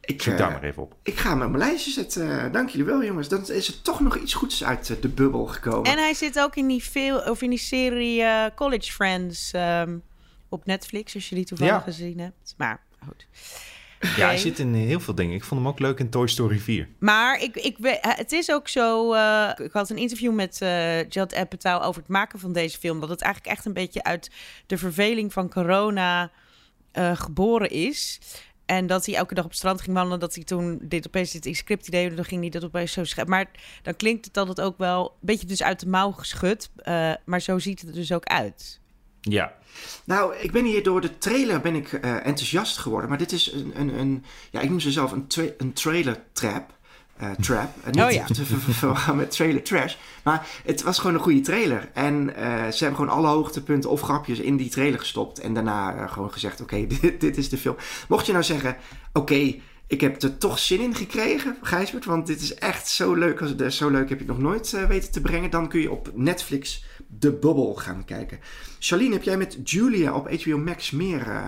[0.00, 0.94] ik, Zoek eh, daar maar even op.
[1.02, 2.40] ik ga hem op mijn lijstje zetten.
[2.44, 3.28] Eh, Dank jullie wel, jongens.
[3.28, 5.90] Dan is er toch nog iets goeds uit eh, de bubbel gekomen.
[5.92, 9.96] En hij zit ook in die, veel, of in die serie eh, College Friends ehm,
[10.48, 11.80] op Netflix, als je die toevallig Ja.
[11.80, 12.54] gezien hebt.
[12.56, 13.26] Maar goed.
[14.00, 15.34] Ja, hij zit in heel veel dingen.
[15.34, 16.88] Ik vond hem ook leuk in Toy Story 4.
[16.98, 19.12] Maar ik, ik, het is ook zo.
[19.14, 23.00] eh, ik had een interview met eh Judd Apatow over het maken van deze film.
[23.00, 24.30] Dat het eigenlijk echt een beetje uit
[24.66, 26.30] de verveling van corona
[26.92, 28.18] eh, geboren is.
[28.66, 30.20] En dat hij elke dag op het strand ging wandelen.
[30.20, 32.14] Dat hij toen dit opeens dit script idee.
[32.14, 33.34] Dan ging hij dat opeens zo schrijven.
[33.34, 33.50] Maar
[33.82, 36.70] dan klinkt het dat het ook wel een beetje dus uit de mouw geschud.
[37.24, 38.80] maar zo ziet het er dus ook uit.
[39.20, 39.52] Ja,
[40.04, 43.08] Nou, ik ben hier door de trailer ben ik eh, enthousiast geworden.
[43.08, 46.22] Maar dit is een, een, een ja, ik noem ze zelf een, tra- een trailer
[46.32, 46.76] trap.
[47.16, 47.74] eh, trap.
[47.84, 48.24] En niet Oh ja.
[48.24, 49.94] te verwarren met trailer trash.
[50.24, 51.88] Maar het was gewoon een goede trailer.
[51.94, 55.40] En eh, ze hebben gewoon alle hoogtepunten of grapjes in die trailer gestopt.
[55.40, 57.76] En daarna gewoon gezegd, oké, dit, dit is de film.
[58.08, 58.76] Mocht je nou zeggen,
[59.12, 59.54] oké,
[59.86, 62.04] ik heb er toch zin in gekregen, Gijsbert.
[62.04, 63.40] Want dit is echt zo leuk.
[63.40, 65.50] Als, het- zo leuk heb je het nog nooit weten te brengen.
[65.50, 66.84] Dan kun je op Netflix
[67.18, 68.38] The Bubble gaan kijken.
[68.78, 71.46] Charlene, heb jij met Julia op HBO Max meer eh,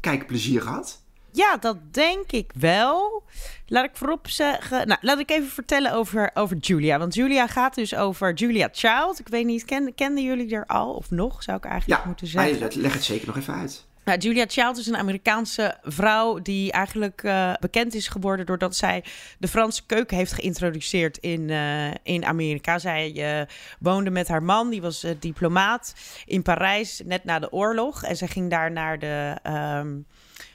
[0.00, 1.04] kijkplezier gehad?
[1.32, 3.22] Ja, dat denk ik wel.
[3.66, 4.86] Laat ik voorop zeggen.
[4.86, 6.98] Nou, laat ik even vertellen over, over Julia.
[6.98, 9.18] Want Julia gaat dus over Julia Child.
[9.18, 11.42] Ik weet niet, ken, kenden jullie er al of nog?
[11.42, 12.80] Zou ik eigenlijk Ja, moeten zeggen.
[12.80, 13.86] leg het zeker nog even uit.
[14.06, 19.04] Nou, Julia Child is een Amerikaanse vrouw die eigenlijk eh, bekend is geworden doordat zij
[19.38, 22.78] de Franse keuken heeft geïntroduceerd in, eh, in Amerika.
[22.78, 23.46] Zij eh,
[23.78, 25.94] woonde met haar man, die was diplomaat
[26.26, 28.02] in Parijs net na de oorlog.
[28.02, 29.96] En zij ging daar naar de ehm,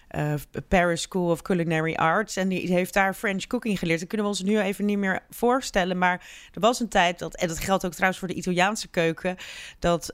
[0.08, 0.34] eh,
[0.68, 2.36] Paris School of Culinary Arts.
[2.36, 4.00] En die heeft daar French cooking geleerd.
[4.00, 5.98] Dat kunnen we ons nu even niet meer voorstellen.
[5.98, 9.36] Maar er was een tijd dat, en dat geldt ook trouwens voor de Italiaanse keuken,
[9.80, 10.14] dat,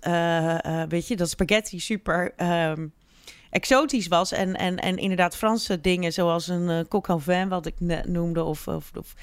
[0.90, 2.34] weet je, dat spaghetti super.
[2.36, 2.88] ehm,
[3.50, 4.32] exotisch was.
[4.32, 8.44] En, en, en inderdaad Franse dingen zoals een uh, coq vin, wat ik net noemde,
[8.44, 9.14] of, of, of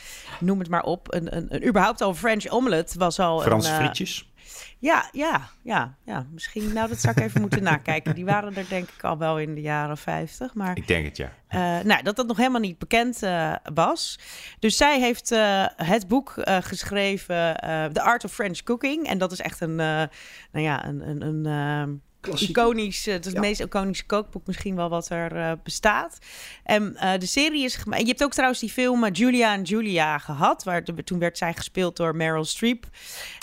[0.40, 1.14] noem het maar op.
[1.14, 4.32] Een, een, een, überhaupt al French omelet was al Franse een, uh, frietjes.
[4.78, 6.26] Ja, ja, ja, ja.
[6.30, 8.14] Misschien, nou dat zou ik even moeten nakijken.
[8.14, 10.54] Die waren er denk ik al wel in de jaren 50.
[10.54, 11.32] Maar Ik denk het, ja.
[11.50, 14.18] uh, nou, dat dat nog helemaal niet bekend uh, was.
[14.58, 17.56] Dus zij heeft uh, het boek geschreven,
[17.92, 19.06] The Art of French Cooking.
[19.06, 20.08] En dat is echt een, nou
[20.52, 21.08] ja, een...
[21.08, 26.18] een, een iconisch, het, het meest iconische kookboek misschien wel wat er bestaat.
[26.64, 30.84] En de serie is Je hebt ook trouwens die film Julia en Julia gehad, waar
[30.84, 32.86] de, toen werd zij gespeeld door Meryl Streep.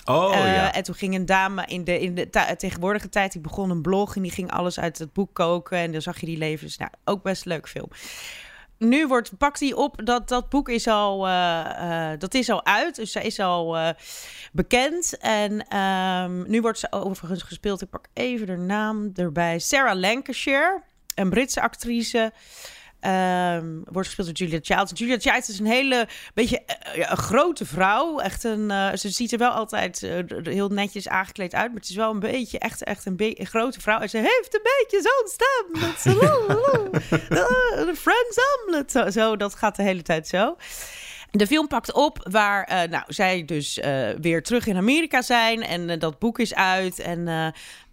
[0.06, 0.74] Oh, ja.
[0.74, 4.16] En toen ging een dame in de, in de tegenwoordige tijd, die begon een blog
[4.16, 5.78] en die ging alles uit het boek koken.
[5.78, 6.78] En dan zag je die levens.
[6.78, 7.90] Nou, ook best leuk film
[8.82, 12.96] nu wordt, pakt hij op dat dat boek is al, uh, dat is al uit.
[12.96, 13.90] Dus zij is al uh,
[14.52, 15.18] bekend.
[15.18, 17.82] En um, nu wordt ze overigens gespeeld.
[17.82, 19.60] Ik pak even de naam erbij.
[19.60, 20.82] Sarah Lancashire,
[21.16, 22.32] een Britse actrice.
[23.08, 24.92] Um, wordt gespeeld door Julia Childs.
[24.96, 26.62] Julia Childs is een hele beetje
[26.96, 28.20] uh, een grote vrouw.
[28.20, 31.90] Echt een, uh, ze ziet er wel altijd uh, heel netjes aangekleed uit, maar het
[31.90, 34.00] is wel een beetje echt, echt een, een grote vrouw.
[34.00, 35.82] En ze heeft een beetje zo'n stem.
[35.82, 38.92] Dat ze, Friends omelet.
[38.92, 40.56] Zo, zo, dat gaat de hele tijd zo.
[41.32, 45.64] De film pakt op waar uh, nou, zij dus uh, weer terug in Amerika zijn.
[45.64, 47.00] En uh, dat boek is uit.
[47.00, 47.24] En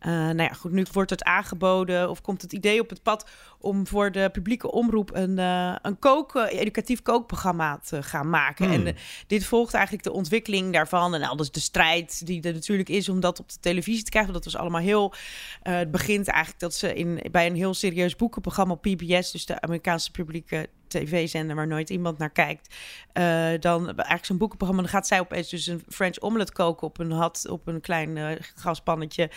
[0.01, 3.29] nou ja, goed, nu wordt het aangeboden of komt het idee op het pad
[3.69, 5.39] om voor de publieke omroep een,
[5.83, 8.71] een kook, educatief kookprogramma te gaan maken.
[8.71, 8.95] En hmm.
[9.27, 11.15] dit volgt eigenlijk de ontwikkeling daarvan.
[11.15, 14.33] En alles de strijd die er natuurlijk is om dat op de televisie te krijgen.
[14.33, 15.15] Dat was allemaal heel.
[15.63, 19.61] het begint eigenlijk dat ze in, bij een heel serieus boekenprogramma op PBS, dus de
[19.61, 22.75] Amerikaanse publieke tv-zender waar nooit iemand naar kijkt.
[23.15, 23.25] Uh,
[23.61, 24.83] dan eigenlijk zo'n boekenprogramma.
[24.83, 28.17] Dan gaat zij opeens dus een French omelet koken op een had, op een klein
[28.17, 29.31] uh, gaspannetje.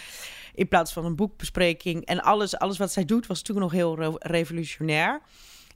[0.53, 2.05] In plaats van een boekbespreking.
[2.05, 5.21] En alles, alles wat zij doet was toen nog heel revolutionair.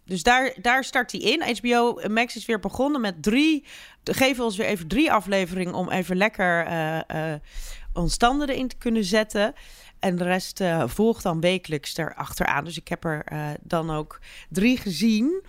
[0.05, 1.58] Dus daar, daar start hij in.
[1.58, 3.65] HBO Max is weer begonnen met drie.
[4.03, 9.53] Geven ons weer even drie afleveringen om even lekker uh, erin te kunnen zetten.
[9.99, 12.63] En de rest uh, volgt dan wekelijks erachteraan.
[12.63, 15.43] Dus ik heb er uh, dan ook drie gezien.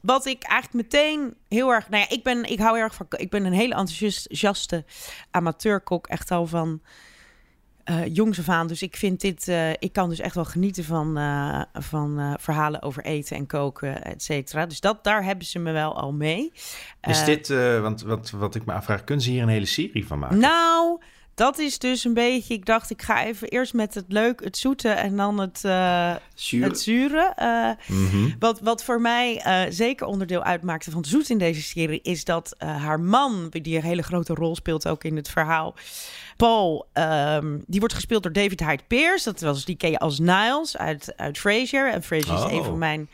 [0.00, 1.88] Wat ik eigenlijk meteen heel erg.
[1.88, 3.06] Nou ja, ik, ben, ik hou erg van.
[3.10, 4.84] Ik ben een hele enthousiaste
[5.30, 6.06] amateurkok.
[6.06, 6.82] Echt al van.
[7.90, 8.66] Uh, jongs af aan.
[8.66, 9.48] Dus ik vind dit.
[9.48, 14.04] Uh, ik kan dus echt wel genieten van, uh, van verhalen over eten en koken,
[14.04, 14.66] et cetera.
[14.66, 16.52] Dus dat, daar hebben ze me wel al mee.
[17.00, 17.48] Is dit.
[17.80, 20.38] want wat, wat ik me afvraag, kunnen ze hier een hele serie van maken?
[20.38, 21.00] Nou
[21.42, 22.54] dat is dus een beetje.
[22.54, 26.14] Ik dacht, ik ga even eerst met het leuk, het zoete en dan het, uh,
[26.34, 26.64] Zure.
[26.64, 27.32] het zure.
[27.38, 28.34] Uh, mm -hmm.
[28.38, 32.24] wat, wat voor mij uh, zeker onderdeel uitmaakte van het zoet in deze serie, is
[32.24, 35.74] dat haar man, die een hele grote rol speelt ook in het verhaal,
[36.36, 39.24] Paul, um, die wordt gespeeld door David Hyde Pierce.
[39.24, 41.92] Dat was die ken je als Niles uit, uit Frasier.
[41.92, 42.46] En Frasier oh.
[42.46, 43.08] is een van mijn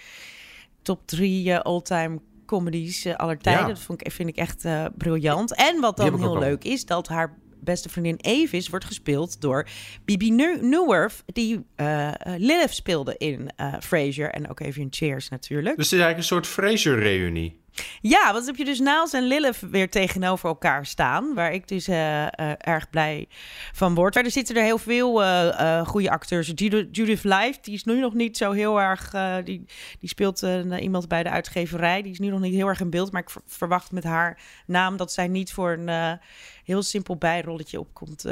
[0.83, 3.63] top drie all-time comedies aller tijden.
[3.63, 3.69] Ja.
[3.69, 4.65] Dat vond ik, vind ik echt
[4.97, 5.55] briljant.
[5.55, 9.67] En wat dan heel leuk is, dat haar beste vriendin Avis wordt gespeeld door
[10.05, 15.77] Bibi Newworth, die uh, Lilith speelde in uh, Frasier en ook even in Cheers natuurlijk.
[15.77, 17.61] Dus het is eigenlijk een soort Frasier-reunie.
[18.01, 21.35] Ja, want heb je dus Niles en Lilith weer tegenover elkaar staan.
[21.35, 23.29] Waar ik dus uh, uh, erg blij
[23.73, 24.15] van word.
[24.15, 26.53] Verder zitten er heel veel uh, goede acteurs.
[26.91, 29.11] Judith Life, die is nu nog niet zo heel erg...
[29.45, 29.65] die,
[29.99, 30.47] die speelt
[30.81, 32.03] iemand bij de uitgeverij.
[32.03, 33.13] Die is nu nog niet heel erg in beeld.
[33.13, 36.19] Maar ik verwacht met haar naam dat zij niet voor een
[36.65, 38.27] heel simpel bijrolletje opkomt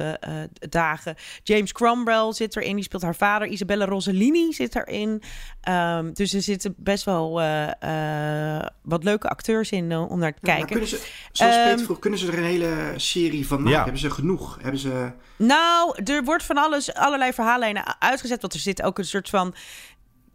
[0.59, 1.15] dagen.
[1.43, 2.75] James Cromwell zit erin.
[2.75, 3.49] Die speelt haar vader.
[3.49, 5.23] Isabella Rossellini zit erin.
[5.69, 7.33] Um, dus er zitten best wel
[8.83, 10.67] wat leuke acteurs in uh, om naar te kijken.
[10.67, 13.73] Kunnen ze, zoals um, Peter vroeg, kunnen ze er een hele serie van maken?
[13.73, 13.83] Ja.
[13.83, 14.59] Hebben ze genoeg?
[14.61, 15.11] Hebben ze...
[15.37, 18.41] Nou, er wordt van alles, allerlei verhaallijnen uitgezet.
[18.41, 19.55] Want er zit ook een soort van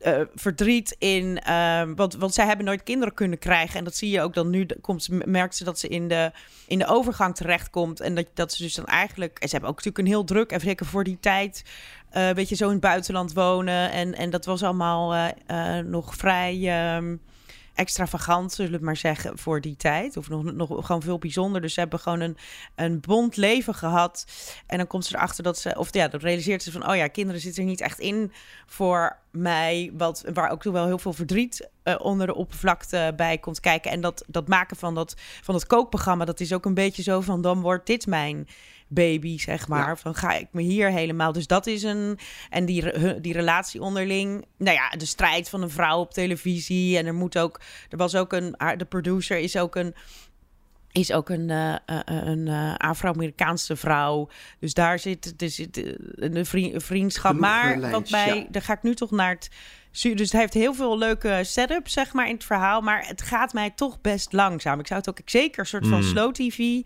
[0.05, 1.41] uh, verdriet in.
[1.47, 3.77] Uh, want, want zij hebben nooit kinderen kunnen krijgen.
[3.77, 4.65] En dat zie je ook dan nu.
[4.81, 6.31] Komt, merkt ze dat ze in de,
[6.67, 7.99] in de overgang terechtkomt.
[7.99, 9.39] En dat, dat ze dus dan eigenlijk.
[9.39, 10.51] En ze hebben ook natuurlijk een heel druk.
[10.51, 11.63] En zeker voor die tijd.
[12.13, 13.91] Uh, weet je, zo in het buitenland wonen.
[13.91, 15.33] En, en dat was allemaal
[15.83, 16.95] nog vrij.
[16.95, 17.21] Um,
[17.73, 20.17] extravagant, zullen we maar zeggen, voor die tijd.
[20.17, 21.61] Of nog, nog gewoon veel bijzonder.
[21.61, 22.37] Dus ze hebben gewoon een,
[22.75, 24.25] een bond leven gehad.
[24.67, 27.07] En dan komt ze erachter dat ze, of ja, dat realiseert ze van, oh ja,
[27.07, 28.31] kinderen zitten er niet echt in
[28.65, 29.91] voor mij.
[29.93, 33.91] Wat, waar ook wel heel veel verdriet uh, onder de oppervlakte bij komt kijken.
[33.91, 37.21] En dat, dat maken van dat, van dat kookprogramma, dat is ook een beetje zo
[37.21, 38.47] van, dan wordt dit mijn
[38.93, 39.97] baby, zeg maar.
[39.97, 41.31] Van ga ik me hier helemaal.
[41.31, 42.19] Dus dat is een.
[42.49, 44.45] En die, die relatie onderling.
[44.57, 46.97] Nou ja, de strijd van een vrouw op televisie.
[46.97, 47.61] En er moet ook.
[47.89, 48.55] Er was ook een.
[48.77, 49.95] De producer is ook een
[50.91, 51.75] is ook een, uh,
[52.05, 54.29] een uh, Afro-Amerikaanse vrouw.
[54.59, 56.45] Dus daar zit, er zit een
[56.81, 57.35] vriendschap.
[57.35, 58.45] maar wat bij, ja.
[58.49, 59.49] daar ga ik nu toch naar het.
[60.01, 62.81] Dus het heeft heel veel leuke setups, zeg maar, in het verhaal.
[62.81, 64.79] Maar het gaat mij toch best langzaam.
[64.79, 66.03] Ik zou het ook zeker een soort van mm.
[66.03, 66.81] slow TV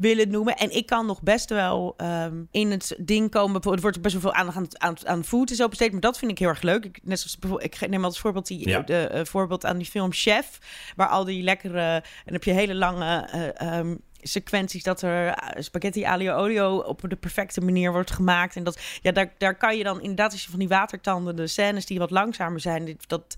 [0.00, 0.56] willen noemen.
[0.56, 3.60] En ik kan nog best wel um, in het ding komen.
[3.60, 5.92] Er wordt best wel veel aandacht aan, aan, aan food is besteed.
[5.92, 6.84] Maar dat vind ik heel erg leuk.
[6.84, 8.80] Ik, net zoals bijvoorbeeld, ik neem als voorbeeld, die, ja.
[8.80, 10.58] de, uh, voorbeeld aan die film Chef.
[10.96, 11.94] Waar al die lekkere...
[11.94, 13.28] En dan heb je hele lange...
[13.62, 18.56] Uh, um, sequenties dat er eh, spaghetti alio olio op de perfecte manier wordt gemaakt.
[18.56, 21.46] En dat, ja, daar, daar kan je dan inderdaad, als je van die watertanden, de
[21.46, 23.34] scènes die wat langzamer zijn, dat,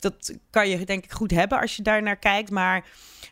[0.00, 2.50] dat kan je denk ik goed hebben als je daar naar kijkt.
[2.50, 2.84] Maar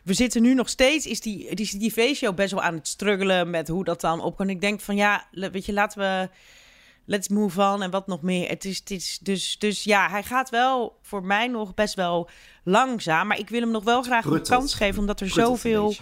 [0.03, 3.49] we zitten nu nog steeds, is die, die, die V-show best wel aan het struggelen
[3.49, 4.49] met hoe dat dan op kan.
[4.49, 6.29] Ik denk van ja, weet je, laten we
[7.05, 8.49] let's move on en wat nog meer.
[8.49, 12.29] Het is, het is dus, dus ja, hij gaat wel voor mij nog best wel
[12.63, 13.27] langzaam.
[13.27, 15.95] Maar ik wil hem nog wel graag een kans geven, omdat er zoveel...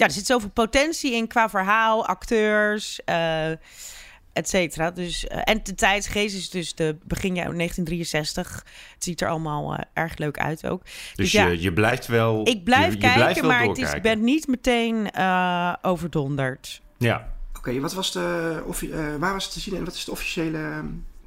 [0.00, 3.50] Ja, er zit zoveel potentie in qua verhaal, acteurs, uh,
[4.32, 4.90] et cetera.
[4.90, 8.64] Dus, uh, en de tijdsgeest is dus de begin jaar 1963.
[8.94, 10.84] Het ziet er allemaal uh, erg leuk uit ook.
[10.84, 13.78] Dus, dus ja, je, je blijft wel Ik blijf je, je kijken, blijft maar het
[13.78, 15.10] is, ik ben niet meteen
[15.82, 16.82] overdonderd.
[16.98, 20.04] Ja, Oké, okay, wat was de, uh, waar was het te zien en wat is
[20.04, 20.78] de officiële uh,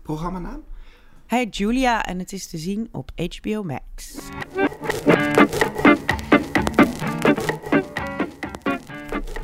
[0.01, 0.63] programmanaam?
[1.25, 4.15] Hey Julia en het is te zien op HBO Max.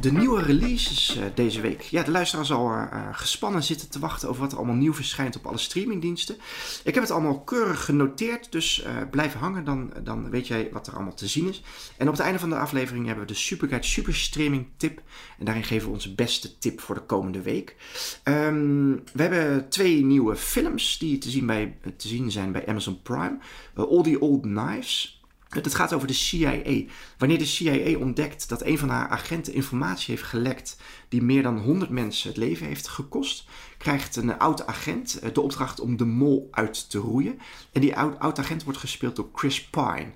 [0.01, 1.81] De nieuwe releases uh, deze week.
[1.81, 5.35] Ja, de luisteraar zal uh, gespannen zitten te wachten over wat er allemaal nieuw verschijnt
[5.35, 6.37] op alle streamingdiensten.
[6.83, 10.87] Ik heb het allemaal keurig genoteerd, dus uh, blijf hangen, dan, dan weet jij wat
[10.87, 11.61] er allemaal te zien is.
[11.97, 15.01] En op het einde van de aflevering hebben we de Superguide Super Streaming tip.
[15.39, 17.75] En daarin geven we onze beste tip voor de komende week.
[18.23, 23.01] Um, we hebben twee nieuwe films die te zien, bij, te zien zijn bij Amazon
[23.01, 23.37] Prime.
[23.75, 25.18] All the Old Knives.
[25.49, 26.83] Het gaat over de CIA.
[27.17, 31.57] Wanneer de CIA ontdekt dat een van haar agenten informatie heeft gelekt die meer dan
[31.57, 36.47] 100 mensen het leven heeft gekost, krijgt een oud agent de opdracht om de mol
[36.51, 37.39] uit te roeien.
[37.71, 40.11] En die oud agent wordt gespeeld door Chris Pine.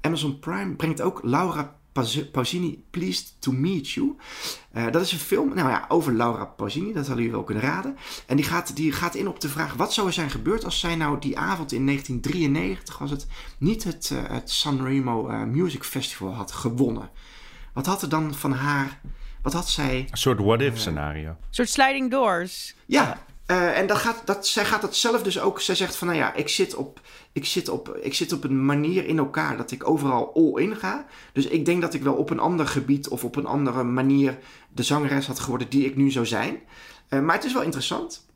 [0.00, 1.79] Amazon Prime brengt ook Laura
[2.32, 4.16] Pausini, Pleased to Meet You.
[4.74, 7.62] Uh, dat is een film nou ja, over Laura Pausini, dat hadden jullie wel kunnen
[7.64, 7.96] raden.
[8.26, 10.80] En die gaat, die gaat in op de vraag, wat zou er zijn gebeurd als
[10.80, 13.26] zij nou die avond in 1993, was het,
[13.58, 17.10] niet het, uh, het Sanremo uh, Music Festival had gewonnen.
[17.72, 19.00] Wat had er dan van haar,
[19.42, 20.06] wat had zij...
[20.10, 21.28] Een soort what-if scenario.
[21.28, 22.74] Een soort sliding doors.
[22.86, 25.60] Ja, uh, en dat gaat, dat, zij gaat dat zelf dus ook.
[25.60, 27.00] Zij zegt van, nou ja, ik zit, op,
[27.32, 30.76] ik, zit op, ik zit op een manier in elkaar dat ik overal all in
[30.76, 31.06] ga.
[31.32, 34.38] Dus ik denk dat ik wel op een ander gebied of op een andere manier
[34.72, 36.60] de zangeres had geworden die ik nu zou zijn.
[37.08, 38.28] Uh, maar het is wel interessant.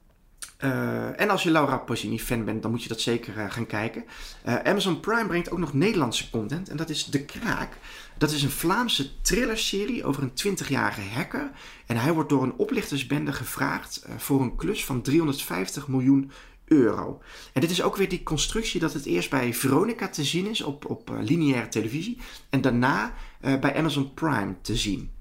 [0.61, 4.05] Uh, en als je Laura Pausini fan bent, dan moet je dat zeker gaan kijken.
[4.45, 6.69] Amazon Prime brengt ook nog Nederlandse content.
[6.69, 7.77] En dat is De Kraak.
[8.19, 11.51] Dat is een Vlaamse thrillerserie over een 20-jarige hacker.
[11.87, 16.31] En hij wordt door een oplichtersbende gevraagd voor een klus van 350 miljoen
[16.65, 17.23] euro.
[17.53, 20.63] En dit is ook weer die constructie dat het eerst bij Veronica te zien is
[20.63, 22.19] op, op lineaire televisie.
[22.51, 25.14] En daarna bij Amazon Prime te zien.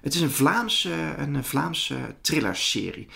[0.00, 3.08] Het is een Vlaamse, een Vlaamse thrillerserie.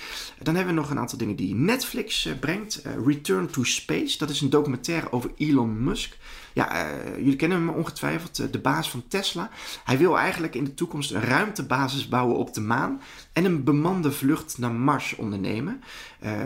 [0.42, 2.82] Dan hebben we nog een aantal dingen die Netflix brengt.
[3.04, 6.16] Return to Space, dat is een documentaire over Elon Musk.
[6.52, 9.50] Ja, jullie kennen hem ongetwijfeld, de baas van Tesla.
[9.84, 13.00] Hij wil eigenlijk in de toekomst een ruimtebasis bouwen op de maan
[13.32, 15.82] en een bemande vlucht naar Mars ondernemen.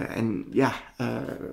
[0.08, 0.74] En ja,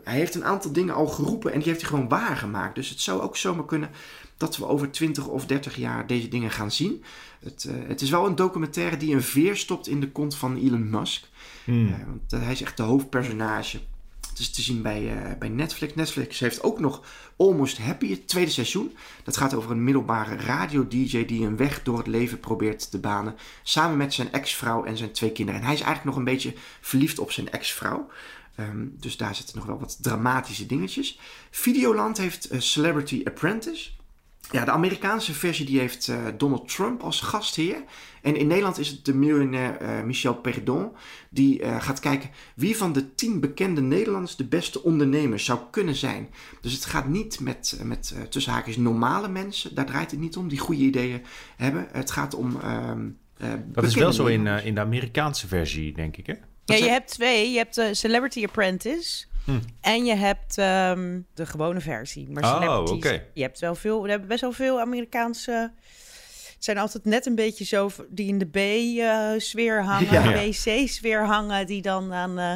[0.03, 2.75] hij heeft een aantal dingen al geroepen en die heeft hij gewoon waargemaakt.
[2.75, 3.89] Dus het zou ook zomaar kunnen
[4.37, 7.03] dat we over 20 of 30 jaar deze dingen gaan zien.
[7.45, 10.57] Het, uh, het is wel een documentaire die een veer stopt in de kont van
[10.57, 11.25] Elon Musk.
[11.63, 11.87] Hmm.
[11.87, 13.79] Uh, want hij is echt de hoofdpersonage.
[14.29, 15.93] Het is te zien bij, bij Netflix.
[15.93, 17.03] Netflix heeft ook nog
[17.37, 18.95] Almost Happy, het tweede seizoen.
[19.23, 23.35] Dat gaat over een middelbare radio-dj die een weg door het leven probeert te banen.
[23.63, 25.61] Samen met zijn ex-vrouw en zijn twee kinderen.
[25.61, 28.07] En hij is eigenlijk nog een beetje verliefd op zijn ex-vrouw.
[28.59, 31.19] Um, dus daar zitten nog wel wat dramatische dingetjes.
[31.51, 33.89] Videoland heeft Celebrity Apprentice.
[34.51, 37.83] Ja, de Amerikaanse versie die heeft uh, Donald Trump als gastheer.
[38.21, 40.91] En in Nederland is het de miljonair uh, Michel Perdon.
[41.29, 45.95] Die uh, gaat kijken wie van de tien bekende Nederlanders de beste ondernemer zou kunnen
[45.95, 46.29] zijn.
[46.61, 49.75] Dus het gaat niet met, met tussen haakjes normale mensen.
[49.75, 51.21] Daar draait het niet om, die goede ideeën
[51.55, 51.87] hebben.
[51.91, 52.59] Het gaat om.
[52.61, 53.09] Ehm,
[53.65, 56.33] dat is wel zo in, in de Amerikaanse versie, denk ik, hè?
[56.65, 57.51] Ja, je hebt twee.
[57.51, 59.25] Je hebt de Celebrity Apprentice.
[59.45, 59.59] Hm.
[59.81, 62.29] En je hebt um, de gewone versie.
[62.29, 63.27] Maar oh, okay.
[63.33, 64.03] Je hebt wel veel.
[64.03, 65.71] We hebben best wel veel Amerikaanse.
[66.53, 70.49] Het zijn altijd net een beetje zo die in de B-sfeer hangen, ja.
[70.49, 72.53] B-C-sfeer hangen, die dan aan uh,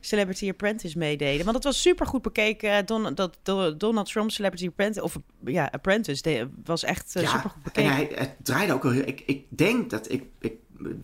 [0.00, 1.44] Celebrity Apprentice meededen.
[1.44, 2.86] Want het was super goed bekeken.
[2.86, 3.38] Don, dat,
[3.78, 7.90] Donald Trump Celebrity Apprentice, of ja, Apprentice, de, was echt uh, ja, super goed bekeken.
[7.90, 9.06] En hij, het draaide ook al heel.
[9.06, 10.52] Ik, ik denk dat ik, ik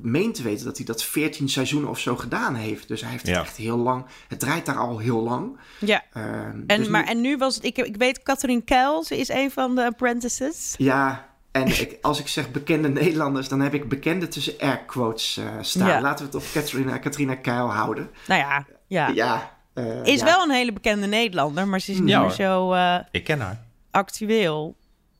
[0.00, 2.88] meen te weten dat hij dat 14 seizoenen of zo gedaan heeft.
[2.88, 3.40] Dus hij heeft ja.
[3.40, 4.04] echt heel lang.
[4.28, 5.58] Het draait daar al heel lang.
[5.78, 6.02] Ja.
[6.16, 6.22] Uh,
[6.66, 7.64] en, dus maar, nu, en nu was het.
[7.64, 10.74] Ik, ik weet, Catherine Keil, ze is een van de apprentices.
[10.78, 11.26] Ja.
[11.50, 15.44] En ik, als ik zeg bekende Nederlanders, dan heb ik bekende tussen air quotes uh,
[15.60, 15.88] staan.
[15.88, 16.00] Ja.
[16.00, 18.10] Laten we het op Catherine, Katrina Keil houden.
[18.26, 19.08] Nou ja, ja.
[19.08, 22.74] ja uh, is wel een hele bekende Nederlander, maar ze is niet meer zo.
[23.10, 23.64] ik ken haar.
[23.90, 24.76] Actueel.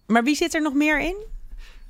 [0.07, 1.17] Maar wie zit er nog meer in?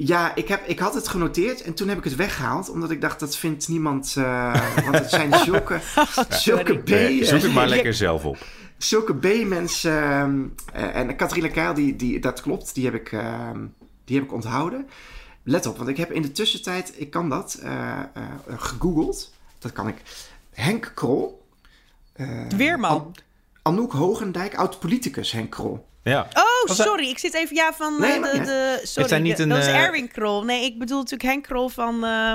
[0.01, 2.71] Ja, ik, heb, ik had het genoteerd en toen heb ik het weggehaald.
[2.71, 4.15] Omdat ik dacht, dat vindt niemand...
[4.19, 5.81] Uh, want het zijn zulke,
[6.29, 6.89] zulke B...
[6.89, 8.39] Nee, zoek het maar lekker zelf op.
[8.77, 9.93] Zulke B-mensen...
[10.77, 12.75] Uh, en Katrina Keil, die, die, dat klopt.
[12.75, 13.51] Die heb, ik, uh,
[14.05, 14.87] die heb ik onthouden.
[15.43, 16.93] Let op, want ik heb in de tussentijd...
[16.97, 17.63] Ik kan dat
[18.49, 19.33] gegoogeld.
[19.59, 20.03] Dat kan ik.
[20.53, 21.47] Henk Krol.
[22.57, 22.91] Weerman.
[22.91, 23.15] An
[23.63, 25.88] Anouk Hogendijk, oud-politicus Henk Krol.
[26.09, 26.29] Ja.
[26.33, 27.09] Oh, sorry.
[27.09, 27.57] Ik zit even...
[27.57, 28.81] Ja, van nee, de, de...
[28.83, 30.45] Sorry, niet een, dat is Erwin Krol.
[30.45, 32.35] Nee, ik bedoel natuurlijk Henk Krol van, uh,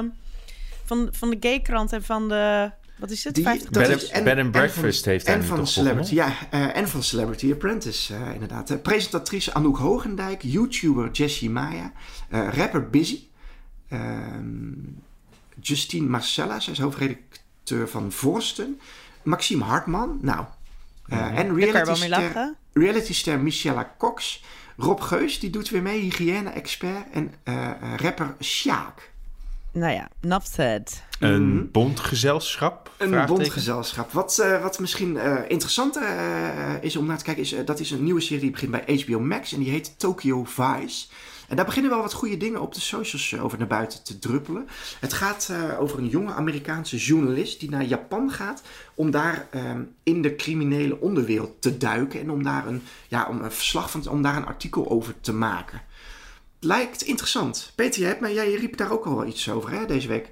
[0.84, 2.72] van, van de Gaykrant en van de...
[2.98, 3.36] Wat is het?
[3.36, 6.88] Die, bed, is, en, bed and Breakfast heeft hij en van Celebrity, Ja, uh, en
[6.88, 8.72] van Celebrity Apprentice, uh, inderdaad.
[8.72, 11.92] Uh, presentatrice Anouk Hogendijk, YouTuber Jessie Maya,
[12.30, 13.20] rapper Busy,
[13.90, 14.72] ehm,
[15.62, 18.80] Justine Marcella, zij is hoofdredacteur van Vorsten,
[19.24, 20.46] Maxime Hartman, nou,
[21.08, 21.54] uh, en
[22.74, 24.44] reality-ster reality Michelle Cox.
[24.78, 27.06] Rob Geus, die doet weer mee, hygiëne-expert.
[27.12, 29.12] En uh, rapper Sjaak.
[29.72, 31.04] Nou ja, enough said.
[31.20, 31.70] Een mm.
[31.72, 32.92] bondgezelschap?
[32.98, 34.12] Een bondgezelschap.
[34.12, 36.04] Wat, uh, wat misschien uh, interessanter
[36.82, 39.20] is om naar te kijken, is dat is een nieuwe serie die begint bij HBO
[39.20, 39.54] Max.
[39.54, 41.08] En die heet Tokyo Vice.
[41.54, 44.68] En daar beginnen wel wat goede dingen op de socials over naar buiten te druppelen.
[45.00, 48.62] Het gaat uh, over een jonge Amerikaanse journalist die naar Japan gaat
[48.96, 53.42] om daar um, in de criminele onderwereld te duiken en om daar een, ja, om
[53.42, 55.82] een verslag van, om daar een artikel over te maken.
[56.60, 57.72] Lijkt interessant.
[57.76, 60.32] Peter, jij, hebt, maar jij riep daar ook al wel iets over hè, deze week.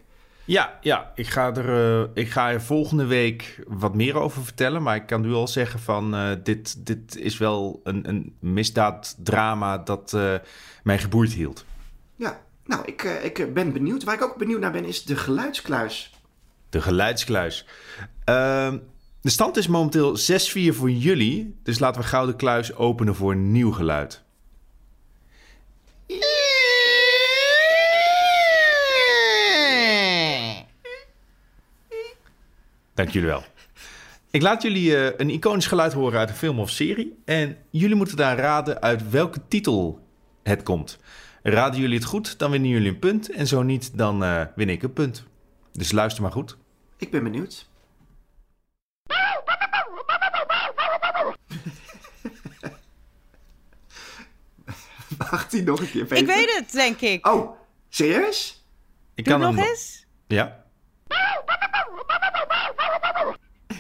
[0.52, 4.84] Ja, ja ik, ga er, uh, ik ga er volgende week wat meer over vertellen.
[4.84, 9.78] Maar ik kan nu al zeggen van uh, dit, dit is wel een, een misdaaddrama
[9.78, 10.36] dat uh,
[10.84, 11.66] mij geboeid hield.
[12.16, 14.04] Ja, nou, ik, ik ben benieuwd.
[14.04, 16.14] Waar ik ook benieuwd naar ben is de geluidskluis.
[16.70, 17.66] De geluidskluis.
[18.24, 18.78] Ehm,
[19.22, 21.56] de stand is momenteel 6-4 voor jullie.
[21.64, 24.24] Dus laten we gauw de kluis openen voor een nieuw geluid.
[32.94, 33.44] Dank jullie wel.
[34.32, 37.22] Ik laat jullie uh, een iconisch geluid horen uit een film of serie.
[37.26, 40.08] En jullie moeten daar raden uit welke titel
[40.44, 41.00] het komt.
[41.44, 43.32] Raden jullie het goed, dan winnen jullie een punt.
[43.32, 45.24] En zo niet, dan uh, win ik een punt.
[45.72, 46.58] Dus luister maar goed.
[46.98, 47.70] Ik ben benieuwd.
[55.18, 56.18] Wacht hij nog een keer, Peter?
[56.18, 57.28] Ik weet het, denk ik.
[57.28, 57.58] Oh,
[57.89, 58.66] serieus?
[59.16, 60.06] Ik Doe kan nog eens?
[60.28, 60.64] Ja.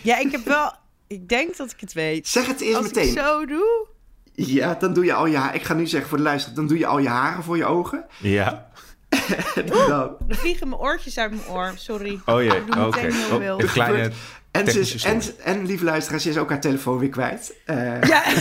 [0.01, 0.73] Ja, ik heb wel...
[1.07, 2.27] Ik denk dat ik het weet.
[2.27, 3.03] Zeg het eerst Als meteen.
[3.03, 3.87] Als ik zo doe...
[4.33, 5.55] Ja, dan doe je al je haar.
[5.55, 7.65] Ik ga nu zeggen voor de luisteraar, dan doe je al je haren voor je
[7.65, 8.05] ogen.
[8.19, 8.69] Ja.
[9.65, 10.17] dan...
[10.27, 11.73] Er vliegen mijn oortjes uit mijn oor.
[11.75, 12.19] Sorry.
[12.25, 12.79] Oh jee, oké.
[12.79, 13.11] Okay.
[13.31, 14.11] Oh, een kleine
[14.51, 17.55] en, ze is, en, en, lieve luisteraars, ze is ook haar telefoon weer kwijt.
[17.65, 18.01] Uh...
[18.01, 18.23] Ja.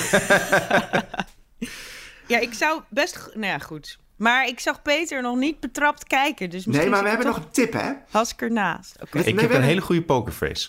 [2.33, 3.31] ja, ik zou best...
[3.35, 3.99] Nou ja, goed.
[4.17, 6.51] Maar ik zag Peter nog niet betrapt kijken.
[6.51, 7.93] Dus nee, maar we hebben nog een tip, hè?
[8.11, 8.97] Has ik ernaast.
[9.03, 9.23] Okay.
[9.23, 10.69] Ik heb een hele goede pokerface.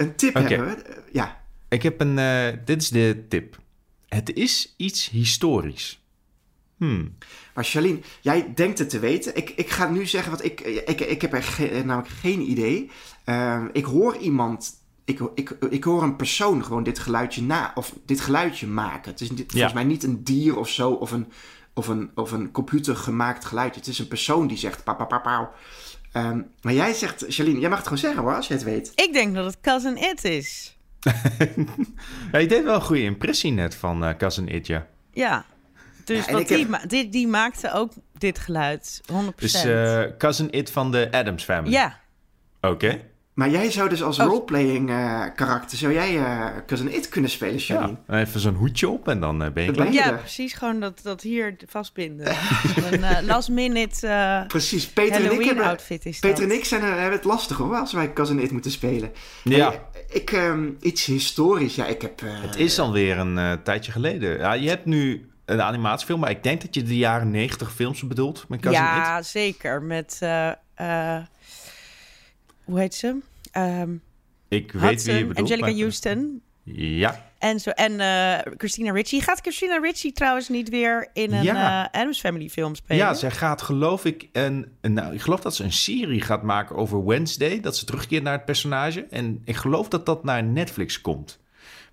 [0.00, 1.02] Een tip hebben we?
[1.12, 1.40] Ja.
[1.68, 2.18] Ik heb een...
[2.18, 3.58] Uh, dit is de tip.
[4.08, 6.04] Het is iets historisch.
[6.76, 7.16] Hmm.
[7.54, 9.36] Maar Charlene, jij denkt het te weten.
[9.36, 10.60] Ik, ik ga nu zeggen wat ik...
[10.60, 12.90] Ik, ik heb er ge, namelijk geen idee.
[13.26, 14.70] Uh, ik hoor iemand...
[15.04, 17.72] Ik, ik, ik hoor een persoon gewoon dit geluidje na...
[17.74, 19.10] Of dit geluidje maken.
[19.10, 20.90] Het is dit, volgens mij niet een dier of zo...
[20.90, 21.32] Of een,
[21.74, 23.80] of een, of een computergemaakt geluidje.
[23.80, 24.84] Het is een persoon die zegt...
[24.84, 25.50] Pa, pa, pa, pa.
[26.12, 28.92] Um, maar jij zegt, Charlene, jij mag het gewoon zeggen hoor, als je het weet.
[28.94, 30.76] Ik denk dat het Cousin It is.
[32.32, 34.86] ja, je deed wel een goede impressie net van uh, Cousin It, ja.
[35.12, 35.44] Ja,
[36.04, 36.88] dus ja, wat die, heb...
[36.88, 39.34] die, die, maakte ook dit geluid, 100%.
[39.36, 41.72] Dus uh, Cousin It van de Adams Family?
[41.72, 42.00] Ja.
[42.60, 43.00] Oké.
[43.34, 44.26] Maar jij zou dus als oh.
[44.26, 47.96] roleplaying uh, karakter, zou jij uh, Cousin It kunnen spelen, Janine?
[48.08, 49.92] Ja, even zo'n hoedje op en dan uh, ben je klaar.
[49.92, 50.52] Ja, precies.
[50.52, 52.26] Gewoon dat, dat hier vastbinden.
[52.90, 54.86] een last minute precies.
[54.86, 56.50] Peter Halloween en ik hebben, outfit is Peter dat.
[56.50, 59.12] en ik zijn, hebben het lastig hoor, als wij Cousin It moeten spelen.
[59.44, 59.68] Ja.
[59.68, 62.20] Hey, ik, um, iets historisch, ja, ik heb...
[62.24, 64.38] het is alweer een tijdje geleden.
[64.38, 68.06] Ja, je hebt nu een animatiefilm, maar ik denk dat je de jaren negentig films
[68.06, 69.06] bedoelt met Cousin ja, It.
[69.06, 69.82] Ja, zeker.
[69.82, 70.18] Met...
[72.70, 73.18] hoe heet ze?
[73.56, 74.02] Um,
[74.48, 75.38] ik weet wie je bedoelt.
[75.38, 75.78] Angelica maar...
[75.78, 76.42] Houston.
[76.72, 77.28] Ja.
[77.38, 79.20] En, zo, en uh, Christina Ricci.
[79.20, 81.84] Gaat Christina Ricci trouwens niet weer in een ja.
[81.94, 82.96] uh, Adams Family film spelen?
[82.96, 84.28] Ja, zij gaat geloof ik...
[84.32, 87.60] Een, een, nou, ik geloof dat ze een serie gaat maken over Wednesday.
[87.60, 89.06] Dat ze terugkeert naar het personage.
[89.10, 91.38] En ik geloof dat dat naar Netflix komt.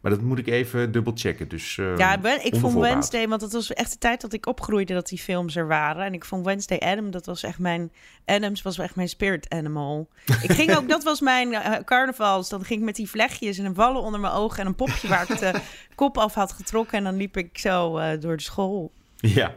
[0.07, 1.47] Maar dat moet ik even dubbel checken.
[1.47, 4.93] Dus, uh, ja, ik vond Wednesday, want het was echt de tijd dat ik opgroeide
[4.93, 6.05] dat die films er waren.
[6.05, 7.91] En ik vond Wednesday Adam, dat was echt mijn.
[8.25, 10.09] Adams was echt mijn spirit animal.
[10.47, 12.49] ik ging ook, dat was mijn uh, carnavals.
[12.49, 15.07] Dan ging ik met die vlechtjes en een wallen onder mijn ogen en een popje
[15.07, 15.53] waar ik de
[15.95, 16.97] kop af had getrokken.
[16.97, 18.91] En dan liep ik zo uh, door de school.
[19.15, 19.53] Ja.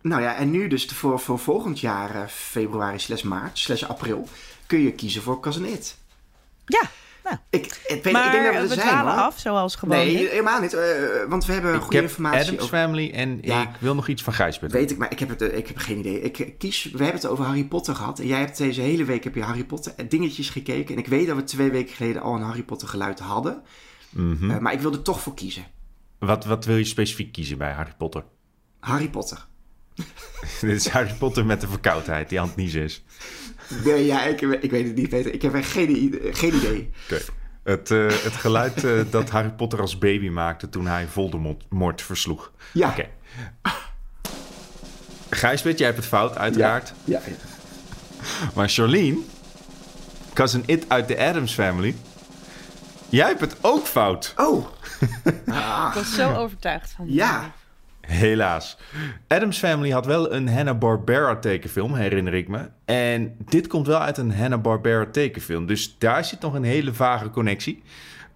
[0.00, 4.28] Nou ja, en nu dus voor, voor volgend jaar, uh, februari slash maart slash april,
[4.66, 5.98] kun je kiezen voor Cousin It.
[6.64, 6.90] Ja.
[7.26, 7.38] Nou.
[7.50, 9.10] Ik, ik, weet, maar ik denk dat we er we zijn, hoor.
[9.10, 9.96] af, zoals gewoon.
[9.96, 10.74] Nee, helemaal niet.
[10.74, 10.80] eh,
[11.28, 12.78] want we hebben Ik goede heb informatie Adams over...
[12.78, 13.62] Family en Ja.
[13.62, 14.72] ik wil nog iets van Gijsbert.
[14.72, 16.20] Weet ik, maar ik heb, het, eh, ik heb geen idee.
[16.20, 18.18] Ik eh, kies, we hebben het over Harry Potter gehad.
[18.18, 20.94] En jij hebt deze hele week heb je Harry Potter dingetjes gekeken.
[20.94, 23.62] En ik weet dat we twee weken geleden al een Harry Potter geluid hadden.
[24.10, 24.62] Mhm.
[24.62, 25.64] Maar ik wil er toch voor kiezen.
[26.18, 28.24] wat, wat wil je specifiek kiezen bij Harry Potter?
[28.80, 29.46] Harry Potter.
[30.60, 33.04] Dit is Harry Potter met de verkoudheid die aan het niezen is.
[33.84, 35.32] Nee, ja, ik, ik weet het niet beter.
[35.34, 36.90] Ik heb echt geen, idee- geen idee.
[37.10, 37.20] Oké.
[37.64, 42.52] Het, eh, het geluid eh, dat Harry Potter als baby maakte toen hij Voldemort versloeg.
[42.72, 42.88] Ja.
[42.88, 43.06] Oké.
[45.30, 46.92] Gijsbert, jij hebt het fout, uiteraard.
[47.04, 47.20] Ja,
[48.54, 49.18] Maar Charlene,
[50.32, 51.94] cousin It uit de Adams Family,
[53.08, 54.32] jij hebt het ook fout.
[54.36, 54.66] Oh,
[55.46, 57.04] Ik was zo overtuigd van.
[57.08, 57.52] ja.
[58.06, 58.76] Helaas.
[59.28, 62.68] Adams Family had wel een Hanna-Barbera tekenfilm, herinner ik me.
[62.84, 65.66] En dit komt wel uit een Hanna-Barbera tekenfilm.
[65.66, 67.82] Dus daar zit nog een hele vage connectie.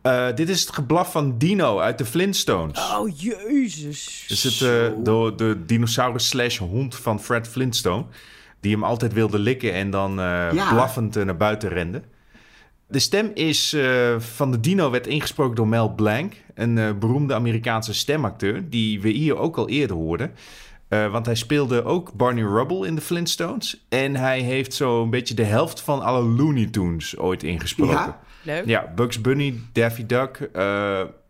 [0.02, 2.90] Eh, dit is het geblaf van Dino uit de Flintstones.
[2.92, 4.24] Oh, jezus.
[4.28, 8.04] Dus het, eh, de, de dinosaurus slash hond van Fred Flintstone.
[8.60, 10.72] Die hem altijd wilde likken en dan eh, Ja.
[10.72, 12.02] blaffend naar buiten rende.
[12.90, 16.32] De stem is, eh, van de dino werd ingesproken door Mel Blanc.
[16.54, 18.68] Een eh, beroemde Amerikaanse stemacteur.
[18.70, 20.32] Die we hier ook al eerder hoorden.
[20.88, 23.84] Eh, want hij speelde ook Barney Rubble in de Flintstones.
[23.88, 27.94] En hij heeft zo'n beetje de helft van alle Looney Tunes ooit ingesproken.
[27.94, 28.20] Ja?
[28.42, 28.66] Leuk.
[28.66, 30.50] Ja, Bugs Bunny, Daffy Duck,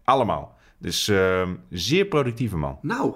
[0.05, 0.59] allemaal.
[0.79, 2.79] Dus eh, zeer productieve man.
[2.83, 3.15] Nou,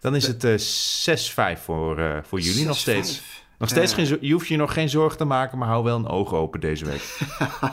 [0.00, 2.80] Dan is het eh 6-5 voor, voor jullie nog 6-5.
[2.80, 3.35] steeds.
[3.58, 4.06] Nog steeds Eh.
[4.06, 6.60] geen, je hoeft je nog geen zorgen te maken, maar hou wel een oog open
[6.60, 7.18] deze week.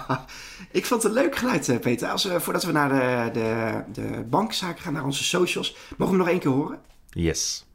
[0.79, 2.09] ik vond het een leuk geluid, eh, Peter.
[2.09, 6.05] Als, we voordat we naar de, de, de bankzaak gaan, naar onze socials, mogen we
[6.05, 6.81] hem nog één keer horen?
[7.09, 7.65] Yes.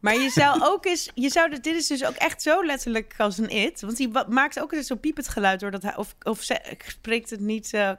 [0.00, 3.38] Maar je zou ook eens, je zou, dit is dus ook echt zo letterlijk als
[3.38, 3.80] een it.
[3.80, 6.46] Want hij maakt ook eens zo'n piepend geluid doordat hij, of,
[6.86, 7.90] spreekt het niet, eh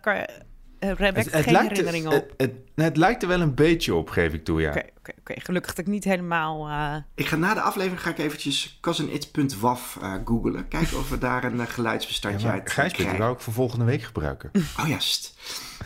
[0.83, 2.13] uh, Rebecca geen herinnering op.
[2.13, 4.69] het, het, het lijkt er wel een beetje op, geef ik toe, ja.
[4.69, 5.33] Oké, oké, oké.
[5.41, 6.67] Gelukkig dat ik niet helemaal...
[6.67, 10.67] eh, Ik ga na de aflevering ga ik eventjes cousinit.waf eh googlen.
[10.67, 13.19] Kijken of we daar een eh, Ja, geluidsbestandje uit eh, Gijsbert, die krijgen.
[13.23, 14.51] wou ik voor volgende week gebruiken.
[14.79, 15.33] Oh juist.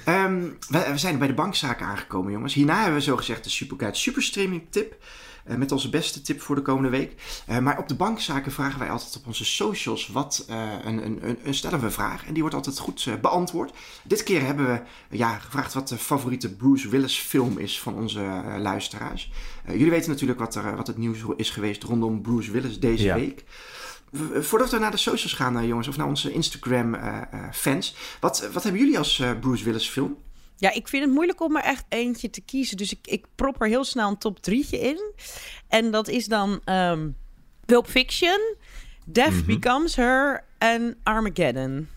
[0.06, 2.54] Ehm, we, we zijn bij de bankzaken aangekomen, jongens.
[2.54, 4.96] Hierna hebben we zogezegd de Superguide Superstreaming tip.
[5.46, 7.14] eh, met onze beste tip voor de komende week.
[7.48, 11.28] Eh, maar op de bankzaken vragen wij altijd op onze socials wat eh, een, een,
[11.30, 12.26] een, een stellen we een vraag.
[12.26, 13.74] En die wordt altijd goed beantwoord.
[14.04, 14.66] Dit keer hebben
[15.10, 19.32] we ja, gevraagd wat de favoriete Bruce Willis film is van onze luisteraars.
[19.68, 23.16] Jullie weten natuurlijk wat, er, wat het nieuws is geweest rondom Bruce Willis deze Ja.
[23.16, 23.44] week.
[24.34, 27.96] Voordat we naar de socials gaan, eh, jongens, of naar onze Instagram-fans.
[28.20, 30.18] wat, wat hebben jullie als eh, Bruce Willis film?
[30.58, 32.78] Ja, ik vind het moeilijk om er echt eentje te kiezen.
[32.78, 35.12] Dus ik, ik prop er heel snel een top drietje in.
[35.68, 37.10] En dat is dan ehm
[37.66, 38.56] Pulp Fiction,
[39.06, 39.46] Death Mhm.
[39.46, 41.88] Becomes Her en Armageddon.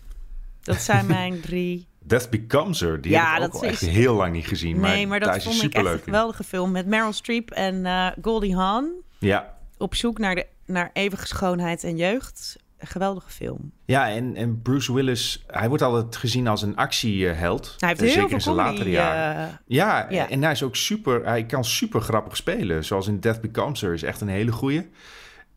[0.61, 1.87] Dat zijn mijn drie.
[1.99, 4.47] Death Becomes Her, die Ja, heb ik ook dat al is- echt heel lang niet
[4.47, 4.79] gezien.
[4.79, 6.71] nee, maar dat is hij vond ik echt een geweldige film.
[6.71, 8.91] Met Meryl Streep en eh, Goldie Hawn.
[9.19, 12.55] Ja, Op zoek naar, de, naar eeuwige schoonheid en jeugd.
[12.77, 13.71] Een geweldige film.
[13.85, 17.75] Ja, en, en Bruce Willis, hij wordt altijd gezien als een actieheld.
[17.77, 19.47] Hij heeft Eh, heel zeker veel in zijn latere jaren.
[19.47, 20.29] eh, Ja, Ja.
[20.29, 22.85] en hij is ook super, hij kan super grappig spelen.
[22.85, 24.89] Zoals in Death Becomes Her is echt een hele goeie.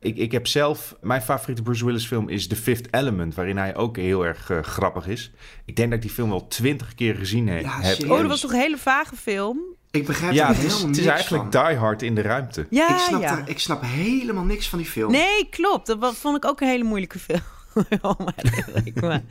[0.00, 3.76] Ik, ik heb zelf, mijn favoriete Bruce Willis film is The Fifth Element, waarin hij
[3.76, 5.32] ook heel erg eh, grappig is.
[5.64, 8.10] Ik denk dat ik die film wel twintig keer gezien he- Ja, heb.
[8.10, 9.58] Oh, dat was toch een hele vage film?
[9.92, 11.66] Ik begrijp Ja, er het is, helemaal het is eigenlijk van.
[11.66, 12.66] Die Hard in de ruimte.
[12.70, 13.38] Ja, ik, snap ja.
[13.38, 15.10] er- ik snap helemaal niks van die film.
[15.12, 15.86] Nee, klopt.
[15.86, 17.40] Dat vond ik ook een hele moeilijke film.
[18.02, 18.34] oh, maar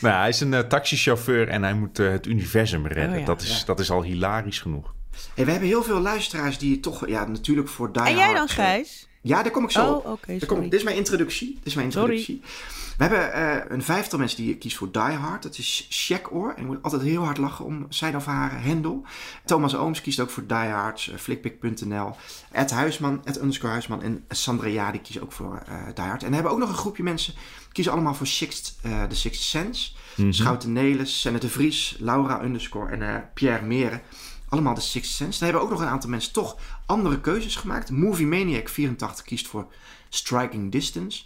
[0.00, 3.12] Nou, hij is een eh, taxichauffeur en hij moet eh, het universum redden.
[3.14, 3.24] Oh ja.
[3.26, 3.64] dat, is, Ja.
[3.64, 4.94] dat is al hilarisch genoeg.
[5.34, 8.46] Hey, we hebben heel veel luisteraars die toch, ja, natuurlijk voor Die En jij dan,
[8.46, 9.07] eh, Gijs?
[9.20, 10.20] Ja, daar kom ik zo Oh, op.
[10.46, 11.54] kom dit is mijn introductie.
[11.54, 12.16] Dit is mijn Sorry.
[12.16, 12.50] introductie.
[12.96, 15.42] We hebben eh, een vijftal mensen die kiezen voor Die Hard.
[15.42, 19.04] Dat is Shaq En ik moet altijd heel hard lachen om zijn of haar hendel.
[19.44, 21.06] Thomas Ooms kiest ook voor Die Hard.
[21.06, 22.16] Uh, Flickpick.nl.
[22.52, 24.02] Ed Huisman, Ed underscore Huisman.
[24.02, 26.22] En Sandra Ja, die kiezen ook voor eh Die Hard.
[26.22, 27.34] En dan hebben we ook nog een groepje mensen.
[27.34, 29.90] Die kiezen allemaal voor Sixth, eh, The Sixth Sense.
[30.16, 30.32] Mhm.
[30.32, 34.00] Schouten Nelis, Senne de Vries, Laura underscore en eh, Pierre Meren.
[34.48, 35.38] Allemaal de Sixth Sense.
[35.38, 36.56] Dan hebben we ook nog een aantal mensen toch
[36.88, 37.90] andere keuzes gemaakt.
[37.90, 39.66] Movie Maniac 84 kiest voor
[40.08, 41.24] Striking Distance.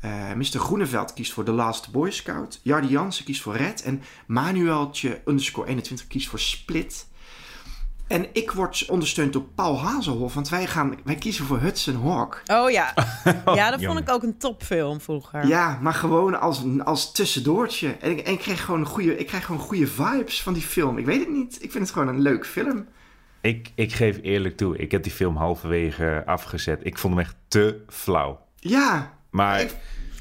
[0.00, 0.58] Eh Mr.
[0.58, 2.60] Groeneveld kiest voor The Last Boy Scout.
[2.62, 3.82] Jardi Jansen kiest voor Red.
[3.82, 7.06] En Manueltje underscore 21 kiest voor Split.
[8.06, 10.34] En ik word ondersteund door Paul Hazelhoff.
[10.34, 12.42] Want wij, gaan, wij kiezen voor Hudson Hawk.
[12.46, 12.94] Oh ja.
[13.54, 15.46] Ja, dat vond ik ook een topfilm vroeger.
[15.46, 17.96] Ja, maar gewoon als, als tussendoortje.
[18.00, 20.98] En ik, en ik, krijg gewoon goede, ik krijg gewoon goede vibes van die film.
[20.98, 21.54] Ik weet het niet.
[21.62, 22.86] Ik vind het gewoon een leuk film.
[23.46, 26.80] Ik, ik geef eerlijk toe, ik heb die film halverwege afgezet.
[26.82, 28.40] Ik vond hem echt te flauw.
[28.56, 29.18] Ja.
[29.30, 29.76] Maar, ik-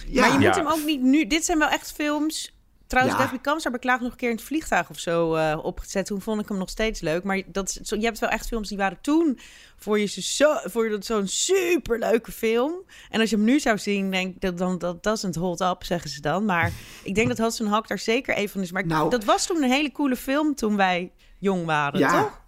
[0.07, 0.21] ja.
[0.21, 0.47] Maar je Ja.
[0.47, 1.27] moet hem ook niet nu...
[1.27, 2.53] Dit zijn wel echt films...
[2.87, 3.23] Trouwens, Ja.
[3.23, 6.05] David Kamsar beklaagd nog een keer in het vliegtuig of zo eh, opgezet.
[6.05, 7.23] Toen vond ik hem nog steeds leuk.
[7.23, 9.39] Maar dat, zo, je hebt wel echt films die waren toen
[9.77, 12.73] voor je, zo, voor je dat zo'n superleuke film.
[13.09, 15.83] En als je hem nu zou zien, denk ik dat dan dat doesn't hold up,
[15.83, 16.45] zeggen ze dan.
[16.45, 16.71] Maar
[17.03, 18.71] ik denk dat Hudson Hawk daar zeker een van is.
[18.71, 19.09] Maar ik- Nou.
[19.09, 22.41] dat was toen een hele coole film toen wij jong waren, Ja, toch?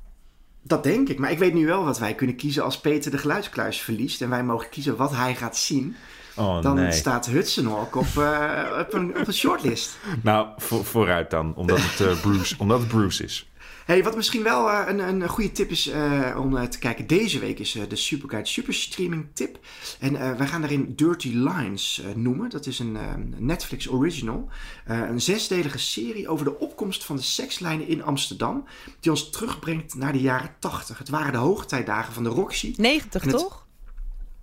[0.67, 1.19] Dat denk ik.
[1.19, 4.21] Maar ik weet nu wel wat wij kunnen kiezen als Peter de geluidskluis verliest.
[4.21, 5.95] En wij mogen kiezen wat hij gaat zien.
[6.35, 6.91] oh Dan nee.
[6.91, 9.97] staat Hudson Hawk op, eh, op, een, op een shortlist.
[10.21, 13.49] Nou, voor, vooruit dan, omdat het, eh, Bruce, omdat het Bruce is.
[13.87, 17.07] Hey, wat misschien wel eh, een, een goede tip is eh, om eh, te kijken
[17.07, 19.59] deze week is de Superguide Superstreaming tip.
[19.99, 22.49] En wij gaan daarin Dirty Lines noemen.
[22.49, 23.03] Dat is een eh,
[23.37, 24.49] Netflix original.
[24.85, 28.63] Een zesdelige serie over de opkomst van de sekslijnen in Amsterdam.
[28.99, 30.97] Die ons terugbrengt naar de jaren 80.
[30.97, 32.73] Het waren de hoogtijdagen van de Roxy.
[32.77, 33.66] 90, En het- toch?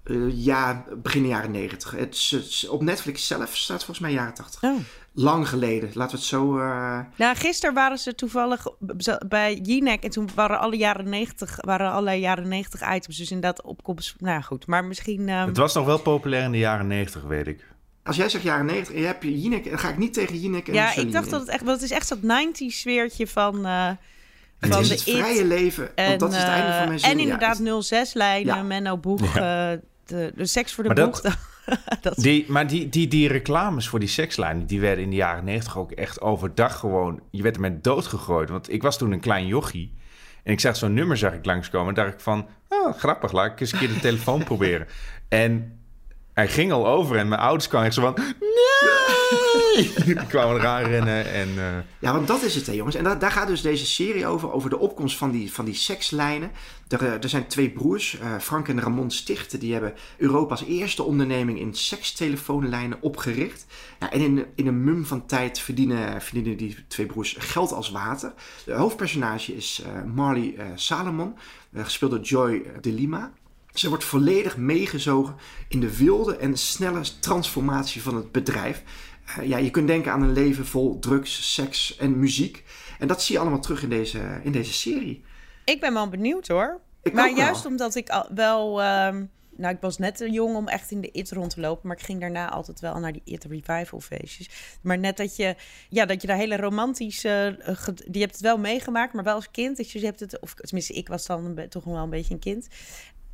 [0.05, 1.95] Eh, ja, begin de jaren 90.
[1.97, 4.63] Is- op Netflix zelf staat volgens mij jaren 80.
[4.63, 4.77] Oh.
[5.17, 5.91] Lang geleden.
[5.95, 6.59] Laten we het zo...
[6.59, 8.67] eh, Nou, gisteren waren ze toevallig
[9.29, 13.17] bij Jinek en toen waren alle jaren 90, waren allerlei jaren 90 items.
[13.17, 14.15] Dus inderdaad opkomst.
[14.19, 15.29] Nou ja, goed, maar misschien.
[15.29, 17.73] ehm, Het was nog wel populair in de jaren negentig, weet ik.
[18.03, 20.39] Als jij zegt jaren 90 en je hebt je Jinek, dan ga ik niet tegen
[20.41, 21.31] Jinek en ja, ik dacht in.
[21.31, 21.63] dat het echt.
[21.65, 23.67] Want het is echt dat 90s sfeertje van.
[23.67, 23.91] eh
[24.59, 26.87] Het van is de het It vrije leven, En, want dat is het einde van
[26.89, 27.11] mijn zin.
[27.11, 27.67] en inderdaad het-
[28.09, 28.63] 06-lijnen, Ja.
[28.63, 29.71] Menno Boeg, eh,
[30.07, 31.21] de, de seks voor de Maar boeg.
[31.23, 31.37] dat-
[32.01, 35.45] dat, Die, maar die, die, die reclames voor die sekslijnen, die werden in de jaren
[35.45, 37.21] negentig ook echt overdag gewoon...
[37.31, 38.49] Je werd ermee doodgegooid.
[38.51, 39.93] Want ik was toen een klein jochie.
[40.43, 41.89] En ik zag zo'n nummer zag ik langskomen.
[41.89, 44.87] En dacht ik van, oh, grappig, laat ik eens een keer de telefoon proberen.
[45.29, 45.79] En
[46.35, 48.15] hij ging al over en mijn ouders kwamen echt zo van...
[48.41, 48.43] Nee!
[50.05, 51.49] Die kwamen eraan rennen en...
[51.57, 51.65] eh,
[51.99, 52.97] Ja, want dat is het, hè, jongens.
[52.97, 55.75] En da- daar gaat dus deze serie over, over de opkomst van die, van die
[55.75, 56.51] sekslijnen.
[56.89, 61.03] Er, eh, er zijn twee broers, eh, Frank en Ramon Stichten, die hebben Europa's eerste
[61.03, 63.67] onderneming in sekstelefoonlijnen opgericht.
[64.01, 67.91] Ja, en in, in een mum van tijd verdienen, verdienen die twee broers geld als
[67.91, 68.33] water.
[68.65, 69.83] De hoofdpersonage is
[70.15, 71.35] Marley Salomon,
[71.75, 73.33] gespeeld door Joy de Lima.
[73.75, 75.37] Ze wordt volledig meegezogen
[75.69, 78.83] in de wilde en snelle transformatie van het bedrijf.
[79.27, 82.65] Eh, ja, je kunt denken aan een leven vol drugs, seks en muziek.
[82.99, 85.25] En dat zie je allemaal terug in deze, in deze serie.
[85.65, 86.81] ik ben wel benieuwd hoor.
[87.03, 87.37] Ik maar wel.
[87.37, 88.83] juist omdat ik al wel.
[88.83, 89.25] ehm,
[89.57, 91.89] nou, ik was net te jong om echt in de IT rond te lopen.
[91.89, 94.49] Maar ik ging daarna altijd wel naar die IT revival feestjes.
[94.83, 95.55] Maar net dat je,
[95.89, 97.59] ja, dat je daar hele romantische.
[97.63, 99.77] ge- die hebt het wel meegemaakt, maar wel als kind.
[99.77, 102.41] Dus je hebt het, of tenminste, ik was dan toch nog wel een beetje een
[102.41, 102.69] kind.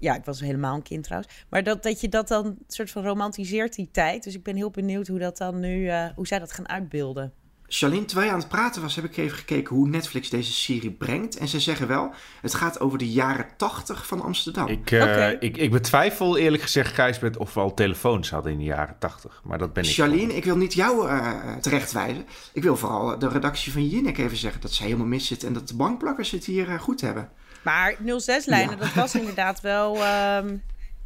[0.00, 1.32] Ja, ik was helemaal een kind trouwens.
[1.48, 4.24] Maar dat, dat je dat dan soort van romantiseert, die tijd.
[4.24, 7.32] Dus ik ben heel benieuwd hoe dat dan nu, eh, hoe zij dat gaan uitbeelden.
[7.72, 10.90] Charlene, terwijl je aan het praten was, heb ik even gekeken hoe Netflix deze serie
[10.90, 11.36] brengt.
[11.36, 14.66] En ze zeggen wel, het gaat over de jaren 80 van Amsterdam.
[14.66, 18.64] ik, eh, ik, ik betwijfel eerlijk gezegd, Gijsbert, of we al telefoons hadden in de
[18.64, 19.40] jaren tachtig.
[19.44, 19.90] Maar dat ben ik.
[19.90, 22.26] Charlene, ik wil niet jou eh terechtwijzen.
[22.52, 25.52] Ik wil vooral de redactie van Jinek even zeggen dat zij helemaal mis zit en
[25.52, 27.30] dat de bankplakkers het hier goed hebben.
[27.64, 28.84] Maar 06-lijnen, Ja.
[28.84, 30.56] dat was inderdaad wel ehm,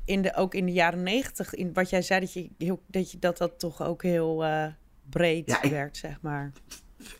[0.04, 1.54] in de, ook in de jaren 90.
[1.54, 4.66] In wat jij zei, dat je, heel, dat, je, dat dat toch ook heel eh,
[5.10, 6.52] breed Ja, ik- werd, zeg maar.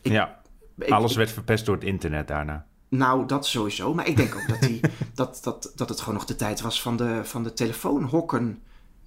[0.01, 0.41] Ja,
[0.77, 2.65] Ik- alles ik- werd verpest door het internet daarna.
[2.89, 3.93] Nou, dat sowieso.
[3.93, 4.79] Maar ik denk ook dat, die,
[5.13, 8.63] dat, dat, dat het gewoon nog de tijd was van de, van de telefoonhokken.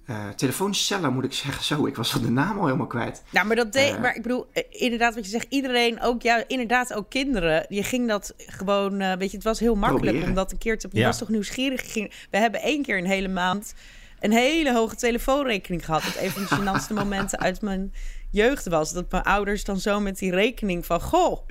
[0.09, 1.63] Eh, telefooncellen moet ik zeggen.
[1.63, 3.23] Zo, ik was al de naam al helemaal kwijt.
[3.29, 3.99] Nou, maar dat deed, Eh.
[4.01, 7.83] maar ik bedoel, eh, inderdaad, wat je zegt, iedereen, ook ja, inderdaad, ook kinderen, je
[7.83, 10.29] ging dat gewoon, eh, weet je, het was heel makkelijk Proberen.
[10.29, 11.05] om dat een keer te, je Ja.
[11.05, 11.91] was toch nieuwsgierig.
[11.91, 13.73] Ging, we hebben één keer een hele maand
[14.19, 16.03] een hele hoge telefoonrekening gehad.
[16.03, 17.93] Dat een van de gênantste momenten uit mijn
[18.31, 18.93] jeugd was.
[18.93, 21.47] Dat mijn ouders dan zo met die rekening van, goh.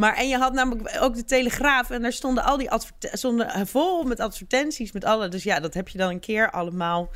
[0.00, 2.68] Maar en je had namelijk ook de Telegraaf en daar stonden al die
[3.00, 5.28] stonden vol met advertenties met alle.
[5.28, 7.10] Dus ja, dat heb je dan een keer allemaal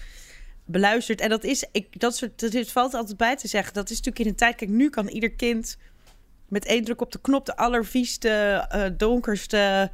[0.64, 1.20] beluisterd.
[1.20, 3.74] En dat is, ik, dat soort, dat valt altijd bij te zeggen.
[3.74, 5.76] Dat is natuurlijk in een tijd, kijk, nu kan ieder kind
[6.48, 8.28] met één druk op de knop de allervieste,
[8.68, 9.90] eh, donkerste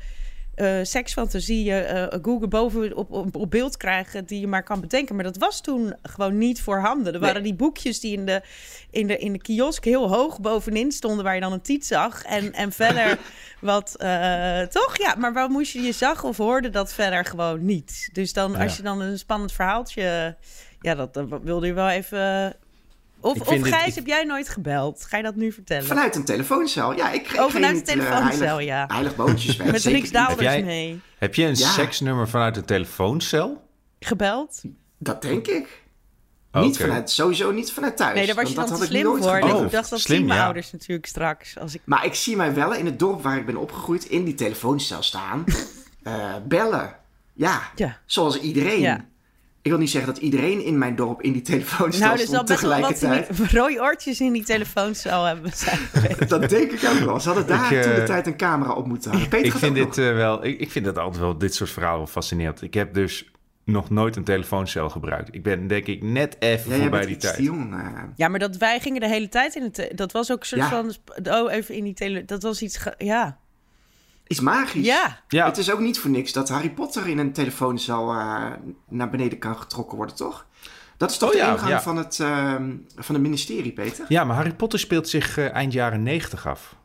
[0.61, 5.15] eh seksfantasieën eh, Google boven op, op, op beeld krijgen die je maar kan bedenken.
[5.15, 7.07] Maar dat was toen gewoon niet voorhanden.
[7.07, 7.29] Er Nee.
[7.29, 8.43] waren die boekjes die in de,
[8.91, 12.23] in, de, in de kiosk heel hoog bovenin stonden, waar je dan een tiet zag.
[12.25, 13.19] En, en verder
[13.61, 14.99] wat, eh, toch?
[14.99, 18.09] Ja, maar waar moest je, je zag of hoorde dat verder gewoon niet.
[18.13, 20.37] Dus dan, als je dan een spannend verhaaltje,
[20.81, 22.55] ja, dat, dat wilde je wel even...
[23.21, 25.05] Of, Ik of dit- Gijs, ik- heb jij nooit gebeld?
[25.09, 25.85] Ga je dat nu vertellen?
[25.87, 26.93] Vanuit een telefooncel.
[26.97, 28.85] Ja, ik, ik Oh, vanuit de eh, telefooncel, heilig, ja.
[28.89, 29.73] Heilig boontjes weg.
[29.73, 30.12] Met niet.
[30.12, 31.01] Daalders mee.
[31.18, 31.68] Heb je een Ja.
[31.71, 33.62] seksnummer vanuit een telefooncel?
[34.01, 34.62] Gebeld?
[34.99, 35.83] Dat denk ik.
[36.53, 38.14] Niet vanuit, sowieso niet vanuit thuis.
[38.14, 39.57] Nee, daar was je want dan dat te had ik slim nooit voor.
[39.59, 40.45] Oh, ik dacht, dat slim, zien mijn ja.
[40.45, 41.59] ouders natuurlijk straks.
[41.59, 41.81] Als ik...
[41.85, 45.03] Maar ik zie mij wel in het dorp waar ik ben opgegroeid in die telefooncel
[45.03, 45.45] staan.
[46.03, 46.97] eh, bellen.
[47.33, 47.99] Ja, Ja.
[48.07, 48.81] zoals iedereen.
[48.81, 49.05] Ja.
[49.63, 52.39] Ik wil niet zeggen dat iedereen in mijn dorp in die telefooncel Nou, dus stond
[52.39, 53.37] al best wel wat tegelijkertijd.
[53.51, 55.79] die rode oortjes in die telefooncel hebben zijn.
[56.29, 57.21] Dat denk ik ook wel.
[57.21, 59.29] Ze hadden daar Ik, eh, toen de tijd een camera op moeten hangen.
[59.29, 61.99] Peter Ik vind, dit, eh, wel, ik, ik vind dat altijd wel, dit soort verhalen
[61.99, 62.63] wel fascinerend.
[62.63, 63.31] Ik heb dus
[63.65, 65.35] nog nooit een telefooncel gebruikt.
[65.35, 67.39] Ik ben denk ik net even Ja, voorbij die tijd.
[67.39, 67.73] jong.
[67.75, 67.87] eh.
[68.17, 69.91] Ja, maar dat wij gingen de hele tijd in het...
[69.95, 70.69] Dat was ook een soort Ja.
[70.69, 70.95] van...
[71.43, 72.25] Oh, even in die tele...
[72.25, 72.79] Dat was iets...
[72.99, 73.39] Ja.
[74.31, 74.87] Iets magisch.
[74.87, 75.18] Ja.
[75.28, 78.47] Ja, Het is ook niet voor niks dat Harry Potter in een telefooncel eh,
[78.89, 80.47] naar beneden kan getrokken worden, toch?
[80.97, 81.83] Dat is toch Oh de ja, ingang ja.
[81.83, 84.05] van, het, ehm, van het ministerie, Peter?
[84.09, 86.76] ja, maar Harry Potter speelt zich eh, eind jaren negentig af.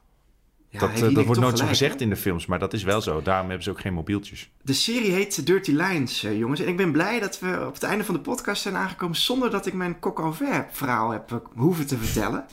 [0.70, 3.02] Ja, dat eh, dat wordt nooit zo gezegd in de films, maar dat is wel
[3.02, 3.22] zo.
[3.22, 4.50] Daarom hebben ze ook geen mobieltjes.
[4.62, 6.60] De serie heet Dirty Lines, jongens.
[6.60, 9.50] En ik ben blij dat we op het einde van de podcast zijn aangekomen zonder
[9.50, 10.36] dat ik mijn coq
[10.72, 12.46] verhaal heb hoeven te vertellen.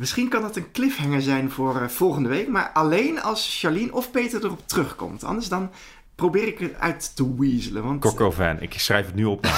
[0.00, 4.10] Misschien kan dat een cliffhanger zijn voor eh, volgende week, maar alleen als Charlene of
[4.10, 5.24] Peter erop terugkomt.
[5.24, 5.70] Anders dan
[6.14, 7.82] probeer ik het uit te weaselen.
[7.82, 9.46] Want Coco Van, ik schrijf het nu op.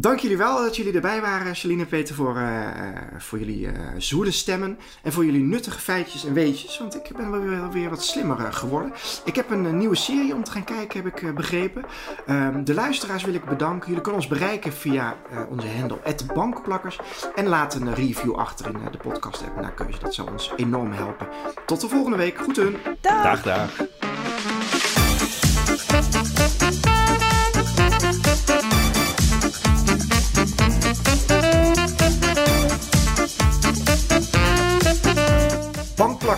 [0.00, 3.66] Dank jullie wel dat jullie erbij waren, Charlene en Peter, voor, eh, eh, voor jullie
[3.66, 4.78] eh zoele stemmen.
[5.02, 6.78] En voor jullie nuttige feitjes en weetjes.
[6.78, 8.92] Want ik ben wel weer, weer wat slimmer geworden.
[9.24, 11.84] Ik heb een, nieuwe serie om te gaan kijken, heb ik begrepen.
[12.26, 13.86] Ehm, de luisteraars wil ik bedanken.
[13.88, 15.98] Jullie kunnen ons bereiken via eh, onze handle,
[16.34, 16.98] bankplakkers.
[17.34, 19.98] En laat een review achter in de podcast app naar keuze.
[19.98, 21.28] Dat zou ons enorm helpen.
[21.66, 22.38] Tot de volgende week.
[22.38, 22.76] Goed hun.
[23.00, 23.22] Dag.
[23.22, 23.70] Dag, dag.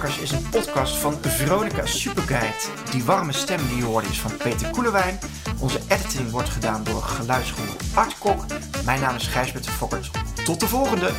[0.03, 2.55] Is een podcast van Veronica Superguide.
[2.90, 5.18] Die warme stem die je hoorde is van Peter Koelewijn.
[5.59, 8.44] Onze editing wordt gedaan door geluidsgroep Art Kok.
[8.84, 10.11] Mijn naam is Gijsbert Fokkert.
[10.44, 11.11] Tot de volgende!